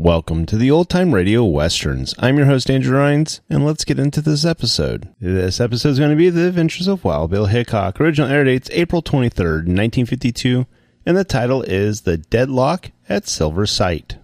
Welcome 0.00 0.46
to 0.46 0.56
the 0.56 0.70
Old 0.70 0.88
Time 0.88 1.12
Radio 1.12 1.44
Westerns. 1.44 2.14
I'm 2.20 2.36
your 2.36 2.46
host, 2.46 2.70
Andrew 2.70 2.96
Rhynes, 2.96 3.40
and 3.50 3.66
let's 3.66 3.84
get 3.84 3.98
into 3.98 4.20
this 4.20 4.44
episode. 4.44 5.12
This 5.20 5.60
episode 5.60 5.88
is 5.88 5.98
going 5.98 6.12
to 6.12 6.16
be 6.16 6.30
The 6.30 6.46
Adventures 6.46 6.86
of 6.86 7.02
Wild 7.02 7.32
Bill 7.32 7.46
Hickok. 7.46 8.00
Original 8.00 8.30
air 8.30 8.44
date's 8.44 8.70
April 8.70 9.02
23rd, 9.02 9.66
1952, 9.66 10.66
and 11.04 11.16
the 11.16 11.24
title 11.24 11.62
is 11.62 12.02
The 12.02 12.16
Deadlock 12.16 12.92
at 13.08 13.26
Silver 13.26 13.66
Site. 13.66 14.18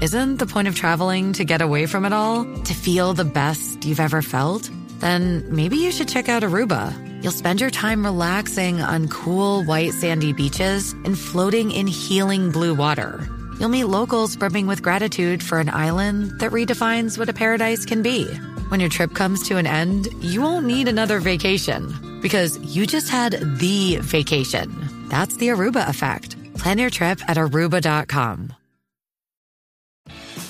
Isn't 0.00 0.36
the 0.36 0.46
point 0.46 0.68
of 0.68 0.76
traveling 0.76 1.32
to 1.32 1.44
get 1.44 1.60
away 1.60 1.86
from 1.86 2.04
it 2.04 2.12
all? 2.12 2.44
To 2.44 2.72
feel 2.72 3.14
the 3.14 3.24
best 3.24 3.84
you've 3.84 3.98
ever 3.98 4.22
felt? 4.22 4.70
Then 5.00 5.44
maybe 5.52 5.78
you 5.78 5.90
should 5.90 6.08
check 6.08 6.28
out 6.28 6.44
Aruba. 6.44 6.94
You'll 7.20 7.32
spend 7.32 7.60
your 7.60 7.70
time 7.70 8.04
relaxing 8.04 8.80
on 8.80 9.08
cool, 9.08 9.64
white, 9.64 9.92
sandy 9.92 10.32
beaches 10.32 10.92
and 10.92 11.18
floating 11.18 11.72
in 11.72 11.88
healing 11.88 12.52
blue 12.52 12.76
water. 12.76 13.28
You'll 13.58 13.68
meet 13.68 13.84
locals 13.84 14.36
brimming 14.36 14.66
with 14.66 14.82
gratitude 14.82 15.42
for 15.42 15.58
an 15.58 15.68
island 15.68 16.40
that 16.40 16.50
redefines 16.50 17.18
what 17.18 17.28
a 17.28 17.32
paradise 17.32 17.84
can 17.84 18.02
be. 18.02 18.26
When 18.68 18.80
your 18.80 18.88
trip 18.88 19.14
comes 19.14 19.46
to 19.48 19.56
an 19.56 19.66
end, 19.66 20.08
you 20.20 20.42
won't 20.42 20.66
need 20.66 20.88
another 20.88 21.20
vacation 21.20 22.20
because 22.20 22.58
you 22.58 22.86
just 22.86 23.10
had 23.10 23.32
the 23.58 23.98
vacation. 24.00 24.72
That's 25.08 25.36
the 25.36 25.48
Aruba 25.48 25.88
effect. 25.88 26.36
Plan 26.58 26.78
your 26.78 26.90
trip 26.90 27.20
at 27.28 27.36
aruba.com. 27.36 28.52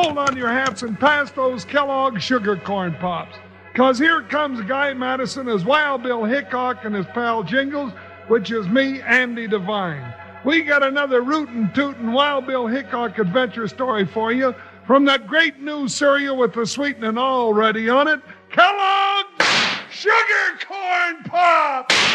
Hold 0.00 0.16
on 0.16 0.28
to 0.28 0.38
your 0.38 0.52
hats 0.52 0.82
and 0.82 0.96
pass 0.96 1.32
those 1.32 1.64
Kellogg 1.64 2.20
sugar 2.20 2.56
corn 2.56 2.94
pops. 3.00 3.36
Because 3.72 3.98
here 3.98 4.22
comes 4.22 4.60
Guy 4.60 4.94
Madison 4.94 5.48
as 5.48 5.64
Wild 5.64 6.04
Bill 6.04 6.22
Hickok 6.22 6.84
and 6.84 6.94
his 6.94 7.04
pal 7.06 7.42
Jingles, 7.42 7.90
which 8.28 8.52
is 8.52 8.68
me, 8.68 9.02
Andy 9.02 9.48
Devine. 9.48 10.14
We 10.44 10.62
got 10.62 10.84
another 10.84 11.22
rootin' 11.22 11.72
tootin' 11.74 12.12
Wild 12.12 12.46
Bill 12.46 12.68
Hickok 12.68 13.18
adventure 13.18 13.66
story 13.66 14.06
for 14.06 14.30
you 14.30 14.54
from 14.86 15.04
that 15.06 15.26
great 15.26 15.58
new 15.58 15.88
cereal 15.88 16.36
with 16.36 16.54
the 16.54 16.64
sweetening 16.64 17.18
already 17.18 17.88
on 17.88 18.06
it, 18.06 18.20
Kellogg's 18.52 19.44
Sugar 19.90 20.64
Corn 20.64 21.24
Pops! 21.24 22.07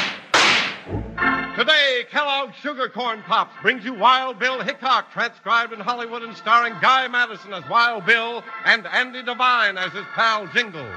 Today, 1.56 2.06
Kellogg's 2.10 2.56
Sugar 2.56 2.90
Corn 2.90 3.22
Pops 3.22 3.54
brings 3.62 3.86
you 3.86 3.94
Wild 3.94 4.40
Bill 4.40 4.62
Hickok, 4.62 5.12
transcribed 5.12 5.72
in 5.72 5.80
Hollywood 5.80 6.24
and 6.24 6.36
starring 6.36 6.74
Guy 6.82 7.08
Madison 7.08 7.54
as 7.54 7.64
Wild 7.70 8.08
Bill 8.08 8.44
and 8.66 8.88
Andy 8.88 9.22
Devine 9.22 9.78
as 9.78 9.92
his 9.92 10.06
pal 10.16 10.48
Jingles. 10.48 10.96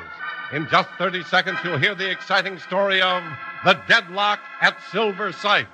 In 0.54 0.66
just 0.70 0.88
30 0.96 1.24
seconds, 1.24 1.58
you'll 1.62 1.76
hear 1.76 1.94
the 1.94 2.10
exciting 2.10 2.58
story 2.58 3.02
of 3.02 3.22
The 3.66 3.78
Deadlock 3.86 4.40
at 4.62 4.78
Silver 4.90 5.30
Site. 5.32 5.68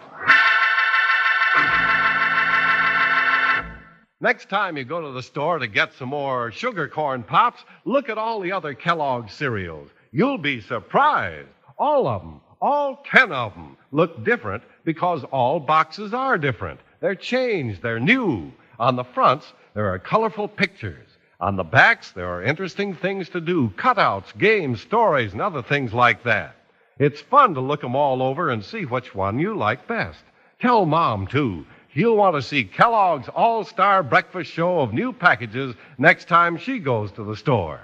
Next 4.20 4.48
time 4.48 4.76
you 4.76 4.84
go 4.84 5.00
to 5.00 5.12
the 5.12 5.22
store 5.22 5.60
to 5.60 5.68
get 5.68 5.92
some 5.94 6.08
more 6.08 6.50
sugar 6.50 6.88
corn 6.88 7.22
pops, 7.22 7.62
look 7.84 8.08
at 8.08 8.18
all 8.18 8.40
the 8.40 8.50
other 8.50 8.74
Kellogg's 8.74 9.32
cereals. 9.32 9.90
You'll 10.10 10.38
be 10.38 10.60
surprised. 10.60 11.48
All 11.78 12.08
of 12.08 12.22
them, 12.22 12.40
all 12.62 13.04
ten 13.04 13.32
of 13.32 13.52
them, 13.54 13.76
look 13.90 14.24
different 14.24 14.62
because 14.84 15.24
all 15.24 15.58
boxes 15.58 16.14
are 16.14 16.38
different. 16.38 16.78
They're 17.00 17.16
changed, 17.16 17.82
they're 17.82 18.00
new. 18.00 18.52
On 18.78 18.94
the 18.94 19.04
fronts, 19.04 19.52
there 19.74 19.92
are 19.92 19.98
colorful 19.98 20.46
pictures. 20.46 21.08
On 21.40 21.56
the 21.56 21.64
backs, 21.64 22.12
there 22.12 22.28
are 22.28 22.42
interesting 22.42 22.94
things 22.94 23.28
to 23.30 23.40
do 23.40 23.70
cutouts, 23.70 24.38
games, 24.38 24.80
stories, 24.80 25.32
and 25.32 25.42
other 25.42 25.60
things 25.60 25.92
like 25.92 26.22
that. 26.22 26.54
It's 27.00 27.20
fun 27.20 27.54
to 27.54 27.60
look 27.60 27.82
'em 27.82 27.96
all 27.96 28.22
over 28.22 28.48
and 28.48 28.64
see 28.64 28.84
which 28.84 29.12
one 29.12 29.40
you 29.40 29.54
like 29.54 29.88
best. 29.88 30.22
Tell 30.60 30.86
Mom, 30.86 31.26
too. 31.26 31.66
She'll 31.92 32.16
want 32.16 32.36
to 32.36 32.42
see 32.42 32.62
Kellogg's 32.64 33.28
All 33.28 33.64
Star 33.64 34.04
Breakfast 34.04 34.52
Show 34.52 34.80
of 34.80 34.92
new 34.92 35.12
packages 35.12 35.74
next 35.98 36.28
time 36.28 36.56
she 36.56 36.78
goes 36.78 37.10
to 37.12 37.24
the 37.24 37.36
store. 37.36 37.80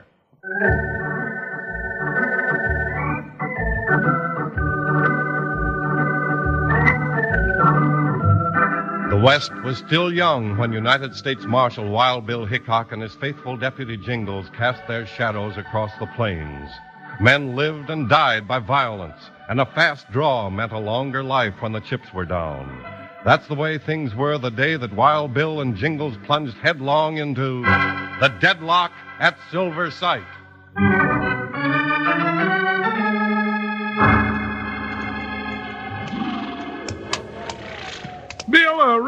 The 9.18 9.24
West 9.24 9.52
was 9.64 9.78
still 9.78 10.12
young 10.12 10.56
when 10.58 10.72
United 10.72 11.12
States 11.12 11.44
Marshal 11.44 11.90
Wild 11.90 12.24
Bill 12.24 12.44
Hickok 12.46 12.92
and 12.92 13.02
his 13.02 13.16
faithful 13.16 13.56
deputy 13.56 13.96
Jingles 13.96 14.48
cast 14.56 14.86
their 14.86 15.06
shadows 15.08 15.56
across 15.56 15.90
the 15.98 16.06
plains. 16.06 16.70
Men 17.18 17.56
lived 17.56 17.90
and 17.90 18.08
died 18.08 18.46
by 18.46 18.60
violence, 18.60 19.18
and 19.48 19.60
a 19.60 19.66
fast 19.66 20.08
draw 20.12 20.48
meant 20.50 20.70
a 20.70 20.78
longer 20.78 21.24
life 21.24 21.54
when 21.58 21.72
the 21.72 21.80
chips 21.80 22.14
were 22.14 22.26
down. 22.26 22.80
That's 23.24 23.48
the 23.48 23.56
way 23.56 23.76
things 23.76 24.14
were 24.14 24.38
the 24.38 24.52
day 24.52 24.76
that 24.76 24.94
Wild 24.94 25.34
Bill 25.34 25.62
and 25.62 25.74
Jingles 25.74 26.16
plunged 26.24 26.56
headlong 26.58 27.16
into 27.16 27.62
the 27.64 28.32
deadlock 28.40 28.92
at 29.18 29.36
Silver 29.50 29.90
Site. 29.90 30.22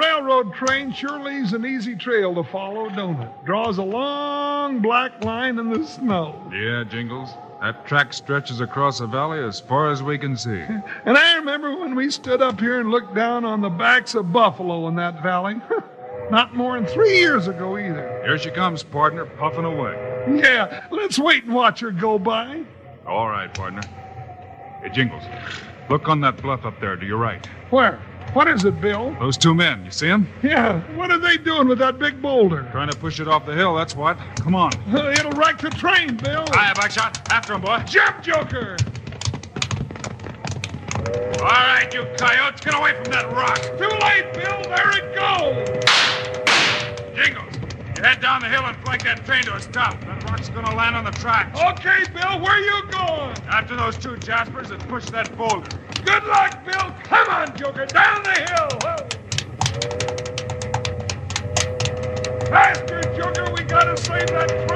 Railroad 0.01 0.55
train 0.55 0.93
sure 0.93 1.21
leaves 1.21 1.53
an 1.53 1.65
easy 1.65 1.95
trail 1.95 2.35
to 2.35 2.45
follow, 2.45 2.89
don't 2.89 3.21
it? 3.21 3.29
Draws 3.45 3.79
a 3.79 3.83
long 3.83 4.81
black 4.81 5.25
line 5.25 5.59
in 5.59 5.71
the 5.71 5.87
snow. 5.87 6.41
Yeah, 6.53 6.85
Jingles. 6.85 7.31
That 7.61 7.87
track 7.87 8.15
stretches 8.15 8.61
across 8.61 9.01
the 9.01 9.07
valley 9.07 9.39
as 9.45 9.61
far 9.61 9.91
as 9.91 10.03
we 10.03 10.17
can 10.17 10.37
see. 10.37 10.65
And 11.05 11.19
I 11.19 11.37
remember 11.37 11.77
when 11.77 11.95
we 11.95 12.11
stood 12.11 12.41
up 12.41 12.59
here 12.59 12.81
and 12.81 12.91
looked 12.91 13.15
down 13.15 13.45
on 13.45 13.61
the 13.61 13.69
backs 13.69 14.15
of 14.15 14.33
buffalo 14.33 14.89
in 14.89 14.95
that 14.97 15.23
valley. 15.23 15.61
Not 16.31 16.55
more 16.55 16.79
than 16.79 16.87
three 16.87 17.19
years 17.19 17.49
ago 17.49 17.77
either. 17.77 18.23
Here 18.25 18.39
she 18.39 18.51
comes, 18.51 18.83
partner, 18.83 19.27
puffing 19.27 19.65
away. 19.65 19.95
Yeah, 20.43 20.87
let's 20.91 21.19
wait 21.19 21.45
and 21.45 21.55
watch 21.55 21.81
her 21.81 21.91
go 21.91 22.19
by. 22.19 22.63
All 23.07 23.29
right, 23.29 23.53
partner. 23.53 23.83
Hey, 24.83 24.91
Jingles, 24.91 25.25
look 25.91 26.09
on 26.09 26.21
that 26.21 26.41
bluff 26.41 26.65
up 26.65 26.81
there 26.81 26.97
to 26.97 27.05
your 27.05 27.19
right. 27.19 27.45
Where? 27.71 28.01
What 28.33 28.47
is 28.47 28.65
it, 28.65 28.81
Bill? 28.81 29.17
Those 29.19 29.37
two 29.37 29.55
men, 29.55 29.85
you 29.85 29.91
see 29.91 30.07
them? 30.07 30.29
Yeah, 30.41 30.81
what 30.95 31.11
are 31.11 31.19
they 31.19 31.37
doing 31.37 31.67
with 31.67 31.79
that 31.79 31.99
big 31.99 32.23
boulder? 32.23 32.69
Trying 32.71 32.89
to 32.89 32.97
push 32.97 33.19
it 33.19 33.27
off 33.27 33.45
the 33.45 33.55
hill, 33.55 33.75
that's 33.75 33.97
what. 33.97 34.17
Come 34.37 34.55
on. 34.55 34.73
Uh, 34.95 35.11
it'll 35.19 35.33
wreck 35.33 35.59
the 35.59 35.71
train, 35.71 36.17
Bill. 36.17 36.45
Hi, 36.51 36.73
Buckshot. 36.73 37.29
After 37.33 37.55
him, 37.55 37.63
boy. 37.63 37.83
Jump, 37.87 38.23
Joker! 38.23 38.77
All 41.41 41.47
right, 41.49 41.93
you 41.93 42.07
coyotes, 42.19 42.61
get 42.61 42.75
away 42.75 42.95
from 42.95 43.11
that 43.13 43.33
rock. 43.33 43.59
Too 43.77 43.89
late, 43.99 44.33
Bill. 44.33 44.63
There 44.63 44.93
it 44.97 45.13
goes. 45.13 45.67
Jingles, 47.17 47.57
you 47.97 48.03
head 48.05 48.21
down 48.21 48.43
the 48.43 48.49
hill 48.49 48.63
and 48.65 48.77
flank 48.85 49.03
that 49.03 49.25
train 49.27 49.43
to 49.45 49.57
a 49.57 49.61
stop. 49.61 50.01
That 50.03 50.23
rock's 50.31 50.51
gonna 50.51 50.75
land 50.77 50.95
on 50.95 51.05
the 51.05 51.11
tracks. 51.11 51.59
Okay, 51.61 52.05
Bill, 52.13 52.41
where 52.41 52.53
are 52.53 52.61
you 52.61 52.83
going? 52.93 53.35
After 53.49 53.75
those 53.75 53.99
two 53.99 54.17
Jaspers 54.19 54.71
and 54.71 54.81
push 54.89 55.07
that 55.07 55.37
boulder. 55.37 55.69
Good 56.05 56.25
luck, 56.25 56.65
Bill. 56.65 56.95
Come 57.05 57.29
on, 57.31 57.57
Joker, 57.57 57.87
down 57.87 58.23
the 58.23 58.33
hill. 58.33 58.69
Faster, 62.49 63.03
Joker. 63.17 63.53
We 63.53 63.65
gotta 63.65 63.97
save 63.97 64.29
that 64.29 64.69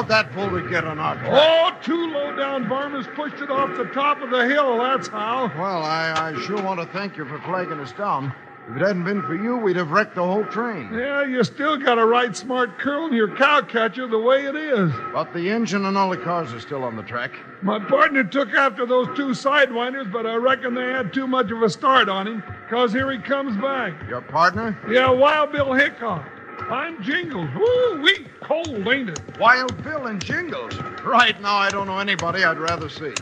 How'd 0.00 0.08
that 0.08 0.34
boulder 0.34 0.66
get 0.66 0.84
on 0.84 0.98
our 0.98 1.14
track? 1.16 1.28
Oh, 1.30 1.76
two 1.84 2.10
low-down 2.10 2.66
varmints 2.70 3.06
pushed 3.14 3.42
it 3.42 3.50
off 3.50 3.76
the 3.76 3.84
top 3.92 4.22
of 4.22 4.30
the 4.30 4.48
hill, 4.48 4.78
that's 4.78 5.08
how. 5.08 5.52
Well, 5.58 5.82
I, 5.82 6.32
I 6.32 6.40
sure 6.40 6.62
want 6.62 6.80
to 6.80 6.86
thank 6.86 7.18
you 7.18 7.26
for 7.26 7.38
flagging 7.40 7.78
us 7.80 7.92
down. 7.92 8.32
If 8.70 8.76
it 8.76 8.80
hadn't 8.80 9.04
been 9.04 9.20
for 9.20 9.34
you, 9.34 9.58
we'd 9.58 9.76
have 9.76 9.90
wrecked 9.90 10.14
the 10.14 10.24
whole 10.24 10.46
train. 10.46 10.90
Yeah, 10.94 11.26
you 11.26 11.44
still 11.44 11.76
got 11.76 11.98
a 11.98 12.06
right 12.06 12.34
smart 12.34 12.78
curl 12.78 13.08
in 13.08 13.12
your 13.12 13.28
cowcatcher 13.28 14.10
the 14.10 14.18
way 14.18 14.46
it 14.46 14.56
is. 14.56 14.90
But 15.12 15.34
the 15.34 15.50
engine 15.50 15.84
and 15.84 15.98
all 15.98 16.08
the 16.08 16.16
cars 16.16 16.54
are 16.54 16.60
still 16.60 16.82
on 16.82 16.96
the 16.96 17.02
track. 17.02 17.32
My 17.60 17.78
partner 17.78 18.24
took 18.24 18.54
after 18.54 18.86
those 18.86 19.08
two 19.14 19.32
sidewinders, 19.32 20.10
but 20.10 20.24
I 20.24 20.36
reckon 20.36 20.74
they 20.74 20.86
had 20.86 21.12
too 21.12 21.26
much 21.26 21.50
of 21.50 21.60
a 21.60 21.68
start 21.68 22.08
on 22.08 22.26
him, 22.26 22.42
because 22.62 22.90
here 22.90 23.12
he 23.12 23.18
comes 23.18 23.54
back. 23.60 23.92
Your 24.08 24.22
partner? 24.22 24.78
Yeah, 24.90 25.10
Wild 25.10 25.52
Bill 25.52 25.74
Hickok. 25.74 26.24
I'm 26.68 27.02
Jingles. 27.02 27.48
Woo, 27.56 28.02
we 28.02 28.26
cold, 28.42 28.86
ain't 28.88 29.10
it? 29.10 29.20
Wild 29.38 29.82
Bill 29.82 30.06
and 30.06 30.22
Jingles. 30.24 30.74
Right 31.04 31.40
now, 31.40 31.56
I 31.56 31.70
don't 31.70 31.86
know 31.86 31.98
anybody 31.98 32.44
I'd 32.44 32.58
rather 32.58 32.88
see. 32.88 33.12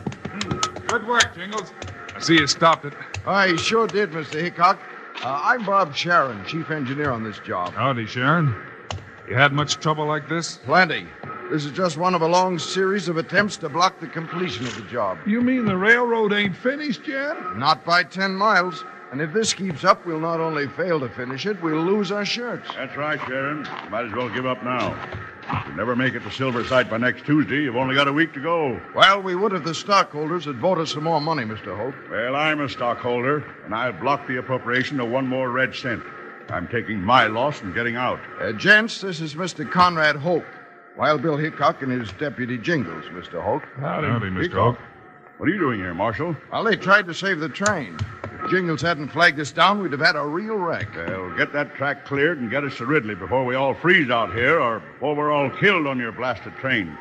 Good 0.87 1.07
work, 1.07 1.33
Jingles. 1.35 1.71
I 2.15 2.19
see 2.19 2.35
you 2.35 2.47
stopped 2.47 2.85
it. 2.85 2.93
I 3.25 3.55
sure 3.55 3.87
did, 3.87 4.11
Mr. 4.11 4.41
Hickok. 4.41 4.79
Uh, 5.23 5.41
I'm 5.43 5.65
Bob 5.65 5.95
Sharon, 5.95 6.43
chief 6.45 6.71
engineer 6.71 7.11
on 7.11 7.23
this 7.23 7.39
job. 7.39 7.73
Howdy, 7.73 8.05
Sharon. 8.07 8.55
You 9.27 9.35
had 9.35 9.53
much 9.53 9.75
trouble 9.79 10.05
like 10.05 10.27
this? 10.27 10.57
Plenty. 10.57 11.07
This 11.51 11.65
is 11.65 11.71
just 11.71 11.97
one 11.97 12.13
of 12.15 12.21
a 12.21 12.27
long 12.27 12.59
series 12.59 13.07
of 13.07 13.17
attempts 13.17 13.57
to 13.57 13.69
block 13.69 13.99
the 13.99 14.07
completion 14.07 14.65
of 14.67 14.75
the 14.75 14.83
job. 14.83 15.17
You 15.25 15.41
mean 15.41 15.65
the 15.65 15.77
railroad 15.77 16.31
ain't 16.31 16.55
finished 16.55 17.07
yet? 17.07 17.35
Not 17.55 17.83
by 17.85 18.03
10 18.03 18.35
miles. 18.35 18.83
And 19.11 19.21
if 19.21 19.33
this 19.33 19.53
keeps 19.53 19.83
up, 19.83 20.05
we'll 20.05 20.19
not 20.19 20.39
only 20.39 20.67
fail 20.67 20.99
to 20.99 21.09
finish 21.09 21.47
it, 21.47 21.61
we'll 21.63 21.83
lose 21.83 22.11
our 22.11 22.25
shirts. 22.25 22.69
That's 22.75 22.95
right, 22.95 23.19
Sharon. 23.25 23.63
Might 23.89 24.05
as 24.05 24.13
well 24.13 24.29
give 24.29 24.45
up 24.45 24.63
now. 24.63 24.93
If 25.51 25.67
you 25.67 25.73
never 25.73 25.95
make 25.95 26.13
it 26.13 26.19
to 26.21 26.31
Silver 26.31 26.63
Site 26.63 26.91
by 26.91 26.97
next 26.97 27.25
Tuesday, 27.25 27.63
you've 27.63 27.75
only 27.75 27.95
got 27.95 28.07
a 28.07 28.13
week 28.13 28.33
to 28.33 28.39
go. 28.39 28.79
Well, 28.93 29.23
we 29.23 29.35
would 29.35 29.53
if 29.53 29.63
the 29.63 29.73
stockholders 29.73 30.45
had 30.45 30.57
voted 30.57 30.87
some 30.87 31.05
more 31.05 31.19
money, 31.19 31.43
Mr. 31.43 31.75
Hope. 31.75 31.95
Well, 32.11 32.35
I'm 32.35 32.61
a 32.61 32.69
stockholder, 32.69 33.43
and 33.65 33.73
I'll 33.73 33.93
block 33.93 34.27
the 34.27 34.37
appropriation 34.37 34.99
of 34.99 35.09
one 35.09 35.25
more 35.25 35.49
red 35.49 35.73
cent. 35.73 36.03
I'm 36.49 36.67
taking 36.67 37.01
my 37.01 37.25
loss 37.25 37.61
and 37.61 37.73
getting 37.73 37.95
out. 37.95 38.19
Uh, 38.39 38.51
gents, 38.51 39.01
this 39.01 39.21
is 39.21 39.33
Mr. 39.33 39.69
Conrad 39.69 40.17
Hope. 40.17 40.45
Wild 40.97 41.23
Bill 41.23 41.37
Hickok 41.37 41.81
and 41.81 41.91
his 41.91 42.11
deputy 42.13 42.57
Jingles, 42.59 43.05
Mr. 43.05 43.41
Hope. 43.41 43.63
Howdy, 43.79 44.07
Mr. 44.07 44.41
Hickok. 44.41 44.77
Hawk. 44.77 44.79
What 45.37 45.49
are 45.49 45.51
you 45.51 45.59
doing 45.59 45.79
here, 45.79 45.93
Marshal? 45.93 46.35
Well, 46.51 46.63
they 46.63 46.75
tried 46.75 47.07
to 47.07 47.13
save 47.13 47.39
the 47.39 47.49
train. 47.49 47.97
If 48.49 48.53
Jingles 48.55 48.81
hadn't 48.81 49.09
flagged 49.09 49.39
us 49.39 49.51
down, 49.51 49.79
we'd 49.79 49.91
have 49.91 50.01
had 50.01 50.15
a 50.15 50.25
real 50.25 50.55
wreck. 50.55 50.95
Well, 50.95 51.37
get 51.37 51.53
that 51.53 51.75
track 51.75 52.03
cleared 52.03 52.39
and 52.39 52.49
get 52.49 52.63
us 52.63 52.77
to 52.77 52.87
Ridley 52.87 53.13
before 53.13 53.45
we 53.45 53.53
all 53.53 53.75
freeze 53.75 54.09
out 54.09 54.33
here 54.33 54.59
or 54.59 54.79
before 54.79 55.15
we're 55.15 55.31
all 55.31 55.51
killed 55.51 55.85
on 55.85 55.99
your 55.99 56.11
blasted 56.11 56.55
train. 56.55 56.97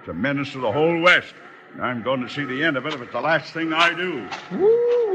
It's 0.00 0.08
a 0.08 0.12
menace 0.12 0.50
to 0.50 0.58
the 0.58 0.72
whole 0.72 1.00
West. 1.00 1.32
And 1.74 1.82
I'm 1.84 2.02
going 2.02 2.22
to 2.22 2.28
see 2.28 2.42
the 2.42 2.64
end 2.64 2.76
of 2.76 2.86
it 2.86 2.92
if 2.92 3.00
it's 3.02 3.12
the 3.12 3.20
last 3.20 3.52
thing 3.52 3.72
I 3.72 3.94
do. 3.94 4.28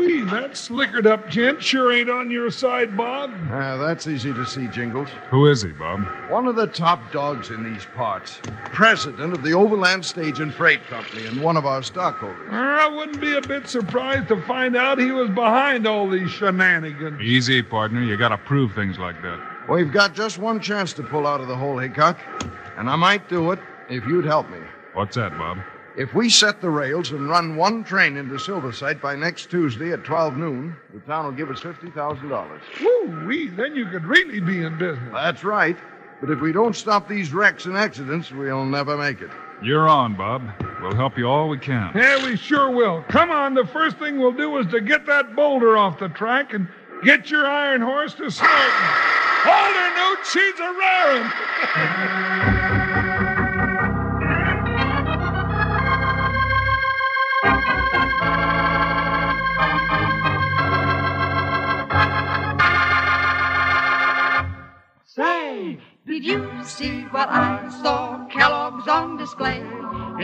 Woo-wee, 0.05 0.23
that 0.29 0.55
slickered 0.55 1.07
up 1.07 1.29
gent 1.29 1.61
sure 1.61 1.91
ain't 1.91 2.09
on 2.09 2.29
your 2.29 2.51
side, 2.51 2.95
Bob. 2.95 3.31
Ah, 3.49 3.77
that's 3.77 4.07
easy 4.07 4.33
to 4.33 4.45
see, 4.45 4.67
Jingles. 4.67 5.09
Who 5.29 5.47
is 5.47 5.61
he, 5.61 5.69
Bob? 5.69 6.05
One 6.29 6.47
of 6.47 6.55
the 6.55 6.67
top 6.67 7.11
dogs 7.11 7.49
in 7.49 7.63
these 7.63 7.85
parts. 7.95 8.39
President 8.65 9.33
of 9.33 9.43
the 9.43 9.53
Overland 9.53 10.05
Stage 10.05 10.39
and 10.39 10.53
Freight 10.53 10.85
Company 10.87 11.25
and 11.25 11.41
one 11.41 11.57
of 11.57 11.65
our 11.65 11.81
stockholders. 11.81 12.49
I 12.51 12.87
wouldn't 12.87 13.21
be 13.21 13.35
a 13.35 13.41
bit 13.41 13.67
surprised 13.67 14.27
to 14.29 14.41
find 14.43 14.75
out 14.75 14.99
he 14.99 15.11
was 15.11 15.29
behind 15.29 15.87
all 15.87 16.09
these 16.09 16.29
shenanigans. 16.29 17.21
Easy, 17.21 17.61
partner. 17.61 18.03
You 18.03 18.17
gotta 18.17 18.37
prove 18.37 18.73
things 18.73 18.99
like 18.99 19.21
that. 19.21 19.39
We've 19.69 19.91
got 19.91 20.13
just 20.13 20.37
one 20.37 20.59
chance 20.59 20.93
to 20.93 21.03
pull 21.03 21.25
out 21.25 21.41
of 21.41 21.47
the 21.47 21.55
hole, 21.55 21.77
Hickok. 21.79 22.19
And 22.77 22.89
I 22.89 22.95
might 22.95 23.27
do 23.29 23.51
it 23.51 23.59
if 23.89 24.05
you'd 24.05 24.25
help 24.25 24.49
me. 24.49 24.59
What's 24.93 25.15
that, 25.15 25.37
Bob? 25.37 25.57
If 25.97 26.13
we 26.13 26.29
set 26.29 26.59
the 26.59 26.69
rails 26.69 27.11
and 27.11 27.29
run 27.29 27.55
one 27.55 27.85
train 27.85 28.17
into 28.17 28.37
Silver 28.37 28.73
Site 28.73 29.01
by 29.01 29.15
next 29.15 29.49
Tuesday 29.49 29.93
at 29.93 30.03
12 30.03 30.35
noon, 30.35 30.75
the 30.93 30.99
town 31.01 31.23
will 31.23 31.31
give 31.31 31.49
us 31.49 31.61
$50,000. 31.61 32.59
Woo-wee, 32.81 33.47
then 33.47 33.77
you 33.77 33.85
could 33.85 34.03
really 34.03 34.41
be 34.41 34.63
in 34.63 34.77
business. 34.77 35.09
That's 35.13 35.45
right. 35.45 35.77
But 36.19 36.31
if 36.31 36.41
we 36.41 36.51
don't 36.51 36.75
stop 36.75 37.07
these 37.07 37.33
wrecks 37.33 37.65
and 37.65 37.77
accidents, 37.77 38.29
we'll 38.29 38.65
never 38.65 38.97
make 38.97 39.21
it. 39.21 39.29
You're 39.63 39.87
on, 39.87 40.17
Bob. 40.17 40.41
We'll 40.81 40.95
help 40.95 41.17
you 41.17 41.29
all 41.29 41.47
we 41.47 41.59
can. 41.59 41.91
Yeah, 41.95 42.25
we 42.25 42.35
sure 42.35 42.69
will. 42.69 43.01
Come 43.07 43.31
on, 43.31 43.53
the 43.53 43.65
first 43.65 43.97
thing 43.97 44.19
we'll 44.19 44.33
do 44.33 44.57
is 44.57 44.67
to 44.67 44.81
get 44.81 45.05
that 45.05 45.33
boulder 45.33 45.77
off 45.77 45.97
the 45.97 46.09
track 46.09 46.53
and 46.53 46.67
get 47.05 47.29
your 47.29 47.45
iron 47.45 47.81
horse 47.81 48.13
to 48.15 48.29
snorting. 48.29 48.59
Hold 49.47 49.75
her, 49.75 49.95
Newt, 49.95 50.25
she's 50.25 50.59
a 50.59 50.73
rarin'. 50.73 52.51
did 66.15 66.23
you 66.23 66.63
see 66.63 67.01
what 67.11 67.27
I 67.27 67.69
saw? 67.81 68.25
Kellogg's 68.27 68.87
on 68.87 69.17
display 69.17 69.59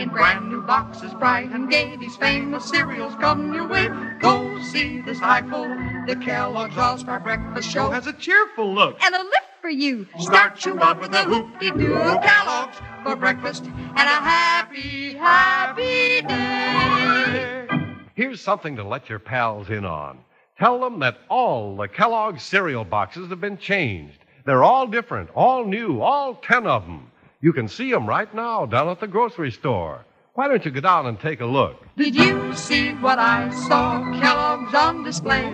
in 0.00 0.08
brand 0.08 0.48
new 0.48 0.62
boxes, 0.62 1.12
bright 1.12 1.50
and 1.50 1.70
gay. 1.70 1.98
These 1.98 2.16
famous 2.16 2.64
cereals 2.64 3.14
come 3.16 3.52
your 3.52 3.68
way. 3.68 3.90
Go 4.18 4.58
see 4.62 5.02
this 5.02 5.20
eyeful. 5.20 5.68
The 6.06 6.16
Kellogg's 6.16 6.78
All 6.78 6.96
Star 6.96 7.20
Breakfast 7.20 7.70
Show 7.70 7.90
has 7.90 8.06
a 8.06 8.14
cheerful 8.14 8.72
look 8.72 8.96
and 9.02 9.14
a 9.14 9.18
lift 9.18 9.50
for 9.60 9.68
you. 9.68 10.06
Start 10.18 10.64
you 10.64 10.80
out 10.80 10.98
with 10.98 11.12
a 11.12 11.24
hoop-de-doo 11.24 11.94
Kellogg's 12.22 12.78
for 13.02 13.14
breakfast 13.14 13.64
and 13.64 13.98
a 13.98 14.02
happy, 14.02 15.12
happy 15.12 16.22
day. 16.22 17.66
Here's 18.14 18.40
something 18.40 18.76
to 18.76 18.82
let 18.82 19.10
your 19.10 19.18
pals 19.18 19.68
in 19.68 19.84
on. 19.84 20.20
Tell 20.58 20.80
them 20.80 21.00
that 21.00 21.18
all 21.28 21.76
the 21.76 21.88
Kellogg's 21.88 22.42
cereal 22.42 22.84
boxes 22.86 23.28
have 23.28 23.42
been 23.42 23.58
changed. 23.58 24.21
They're 24.44 24.64
all 24.64 24.86
different, 24.86 25.30
all 25.34 25.64
new, 25.64 26.00
all 26.00 26.34
ten 26.34 26.66
of 26.66 26.84
them. 26.84 27.10
You 27.40 27.52
can 27.52 27.68
see 27.68 27.90
them 27.90 28.06
right 28.06 28.32
now 28.34 28.66
down 28.66 28.88
at 28.88 29.00
the 29.00 29.06
grocery 29.06 29.52
store. 29.52 30.04
Why 30.34 30.48
don't 30.48 30.64
you 30.64 30.70
go 30.70 30.80
down 30.80 31.06
and 31.06 31.20
take 31.20 31.40
a 31.40 31.46
look? 31.46 31.84
Did 31.96 32.14
you 32.14 32.54
see 32.54 32.92
what 32.94 33.18
I 33.18 33.50
saw? 33.68 34.00
Kellogg's 34.20 34.74
on 34.74 35.04
display 35.04 35.46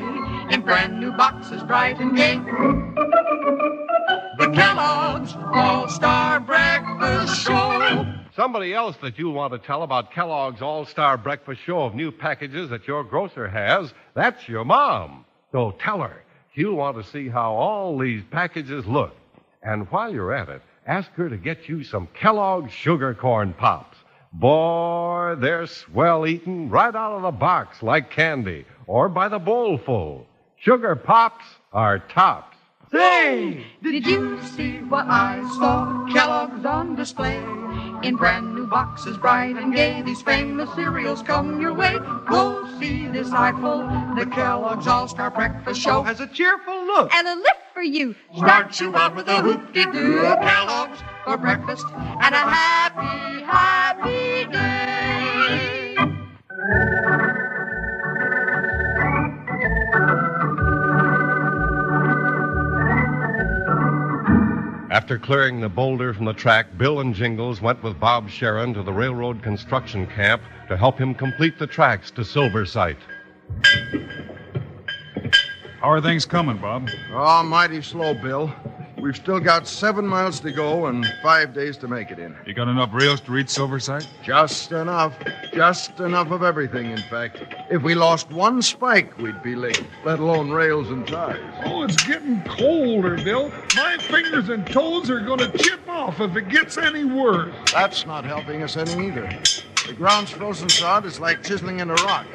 in 0.50 0.62
brand 0.62 1.00
new 1.00 1.10
boxes, 1.12 1.62
bright 1.64 1.98
and 1.98 2.16
gay. 2.16 2.36
The 4.38 4.52
Kellogg's 4.54 5.34
All 5.52 5.88
Star 5.88 6.38
Breakfast 6.40 7.42
Show. 7.42 8.14
Somebody 8.36 8.72
else 8.72 8.96
that 9.02 9.18
you'll 9.18 9.32
want 9.32 9.52
to 9.52 9.58
tell 9.58 9.82
about 9.82 10.12
Kellogg's 10.12 10.62
All 10.62 10.86
Star 10.86 11.18
Breakfast 11.18 11.60
Show 11.62 11.80
of 11.80 11.94
new 11.94 12.12
packages 12.12 12.70
that 12.70 12.86
your 12.86 13.02
grocer 13.02 13.48
has, 13.48 13.92
that's 14.14 14.48
your 14.48 14.64
mom. 14.64 15.24
So 15.50 15.72
tell 15.80 16.00
her. 16.00 16.22
She'll 16.58 16.74
want 16.74 16.96
to 16.96 17.08
see 17.08 17.28
how 17.28 17.52
all 17.52 17.96
these 17.96 18.24
packages 18.32 18.84
look. 18.84 19.14
And 19.62 19.88
while 19.92 20.12
you're 20.12 20.34
at 20.34 20.48
it, 20.48 20.60
ask 20.88 21.08
her 21.12 21.28
to 21.28 21.36
get 21.36 21.68
you 21.68 21.84
some 21.84 22.08
Kellogg's 22.14 22.72
Sugar 22.72 23.14
Corn 23.14 23.52
Pops. 23.52 23.96
Boy, 24.32 25.36
they're 25.38 25.68
swell 25.68 26.26
eaten 26.26 26.68
right 26.68 26.92
out 26.92 27.12
of 27.12 27.22
the 27.22 27.30
box 27.30 27.80
like 27.80 28.10
candy 28.10 28.64
or 28.88 29.08
by 29.08 29.28
the 29.28 29.38
bowlful. 29.38 30.26
Sugar 30.56 30.96
Pops 30.96 31.44
are 31.72 32.00
tops. 32.00 32.56
Say, 32.90 33.64
did 33.80 34.04
you 34.04 34.42
see 34.56 34.78
what 34.78 35.06
I 35.06 35.40
saw? 35.60 36.08
Kellogg's 36.12 36.64
on 36.64 36.96
display. 36.96 37.38
In 38.02 38.14
brand 38.16 38.54
new 38.54 38.66
boxes, 38.66 39.16
bright 39.16 39.56
and 39.56 39.74
gay, 39.74 40.02
these 40.02 40.22
famous 40.22 40.72
cereals 40.74 41.20
come 41.22 41.60
your 41.60 41.74
way. 41.74 41.98
Go 42.28 42.68
see 42.78 43.08
this 43.08 43.30
eyeful. 43.32 43.78
The 44.16 44.24
Kellogg's 44.26 44.86
All-Star 44.86 45.30
Breakfast 45.30 45.80
Show 45.80 46.02
has 46.02 46.20
a 46.20 46.26
cheerful 46.28 46.86
look. 46.86 47.12
And 47.12 47.26
a 47.26 47.34
lift 47.34 47.62
for 47.74 47.82
you. 47.82 48.14
Start 48.36 48.80
you 48.80 48.94
out 48.94 49.16
with 49.16 49.28
a 49.28 49.42
hoop-de-doo. 49.42 50.20
Kellogg's 50.20 50.98
for 51.24 51.36
breakfast 51.36 51.86
and 52.22 52.34
a 52.34 52.38
happy, 52.38 53.42
happy 53.42 54.52
day. 54.52 54.97
After 64.98 65.16
clearing 65.16 65.60
the 65.60 65.68
boulder 65.68 66.12
from 66.12 66.24
the 66.24 66.32
track, 66.32 66.76
Bill 66.76 66.98
and 66.98 67.14
Jingles 67.14 67.62
went 67.62 67.80
with 67.84 68.00
Bob 68.00 68.28
Sharon 68.28 68.74
to 68.74 68.82
the 68.82 68.92
railroad 68.92 69.44
construction 69.44 70.08
camp 70.08 70.42
to 70.66 70.76
help 70.76 70.98
him 70.98 71.14
complete 71.14 71.56
the 71.56 71.68
tracks 71.68 72.10
to 72.10 72.24
Silver 72.24 72.66
Site. 72.66 72.98
How 75.80 75.92
are 75.92 76.00
things 76.00 76.26
coming, 76.26 76.56
Bob? 76.56 76.90
Oh, 77.12 77.44
mighty 77.44 77.80
slow, 77.80 78.12
Bill. 78.12 78.52
We've 79.00 79.14
still 79.14 79.38
got 79.38 79.68
seven 79.68 80.06
miles 80.06 80.40
to 80.40 80.50
go 80.50 80.86
and 80.86 81.06
five 81.22 81.54
days 81.54 81.76
to 81.78 81.88
make 81.88 82.10
it 82.10 82.18
in. 82.18 82.36
You 82.44 82.52
got 82.52 82.66
enough 82.66 82.90
rails 82.92 83.20
to 83.22 83.32
reach 83.32 83.48
Silver 83.48 83.78
Site? 83.78 84.08
Just 84.22 84.72
enough. 84.72 85.16
Just 85.52 86.00
enough 86.00 86.30
of 86.32 86.42
everything, 86.42 86.90
in 86.90 87.02
fact. 87.02 87.42
If 87.70 87.82
we 87.82 87.94
lost 87.94 88.30
one 88.32 88.60
spike, 88.60 89.16
we'd 89.18 89.40
be 89.42 89.54
late, 89.54 89.84
let 90.04 90.18
alone 90.18 90.50
rails 90.50 90.90
and 90.90 91.06
ties. 91.06 91.38
Oh, 91.64 91.84
it's 91.84 92.02
getting 92.04 92.42
colder, 92.42 93.16
Bill. 93.22 93.52
My 93.76 93.96
fingers 93.98 94.48
and 94.48 94.66
toes 94.66 95.10
are 95.10 95.20
going 95.20 95.38
to 95.38 95.56
chip 95.58 95.88
off 95.88 96.20
if 96.20 96.34
it 96.36 96.48
gets 96.48 96.76
any 96.76 97.04
worse. 97.04 97.54
That's 97.72 98.04
not 98.04 98.24
helping 98.24 98.62
us 98.64 98.76
any 98.76 99.08
either. 99.08 99.28
The 99.86 99.92
ground's 99.92 100.30
frozen 100.32 100.68
solid. 100.68 101.06
It's 101.06 101.20
like 101.20 101.44
chiseling 101.44 101.78
in 101.80 101.90
a 101.90 101.94
rock. 101.94 102.26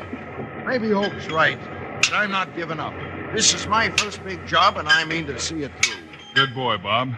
Maybe 0.66 0.92
Hope's 0.92 1.30
right, 1.30 1.60
but 1.98 2.14
I'm 2.14 2.32
not 2.32 2.56
giving 2.56 2.80
up. 2.80 2.94
This 3.34 3.54
is 3.54 3.68
my 3.68 3.90
first 3.90 4.24
big 4.24 4.46
job, 4.48 4.78
and 4.78 4.88
I 4.88 5.04
mean 5.04 5.26
to 5.28 5.38
see 5.38 5.64
it 5.64 5.72
through. 5.84 6.03
Good 6.34 6.56
boy, 6.56 6.78
Bob. 6.78 7.14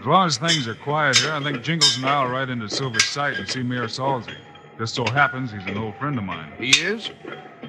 As 0.00 0.04
long 0.04 0.26
as 0.26 0.36
things 0.36 0.66
are 0.66 0.74
quiet 0.74 1.16
here, 1.16 1.32
I 1.32 1.40
think 1.40 1.62
Jingles 1.62 1.96
and 1.96 2.06
I'll 2.06 2.26
ride 2.26 2.50
into 2.50 2.68
Silver 2.68 2.98
Site 2.98 3.38
and 3.38 3.48
see 3.48 3.62
Mayor 3.62 3.86
Salsey. 3.86 4.34
Just 4.78 4.96
so 4.96 5.04
happens 5.06 5.52
he's 5.52 5.64
an 5.66 5.78
old 5.78 5.96
friend 5.96 6.18
of 6.18 6.24
mine. 6.24 6.52
He 6.58 6.70
is? 6.70 7.10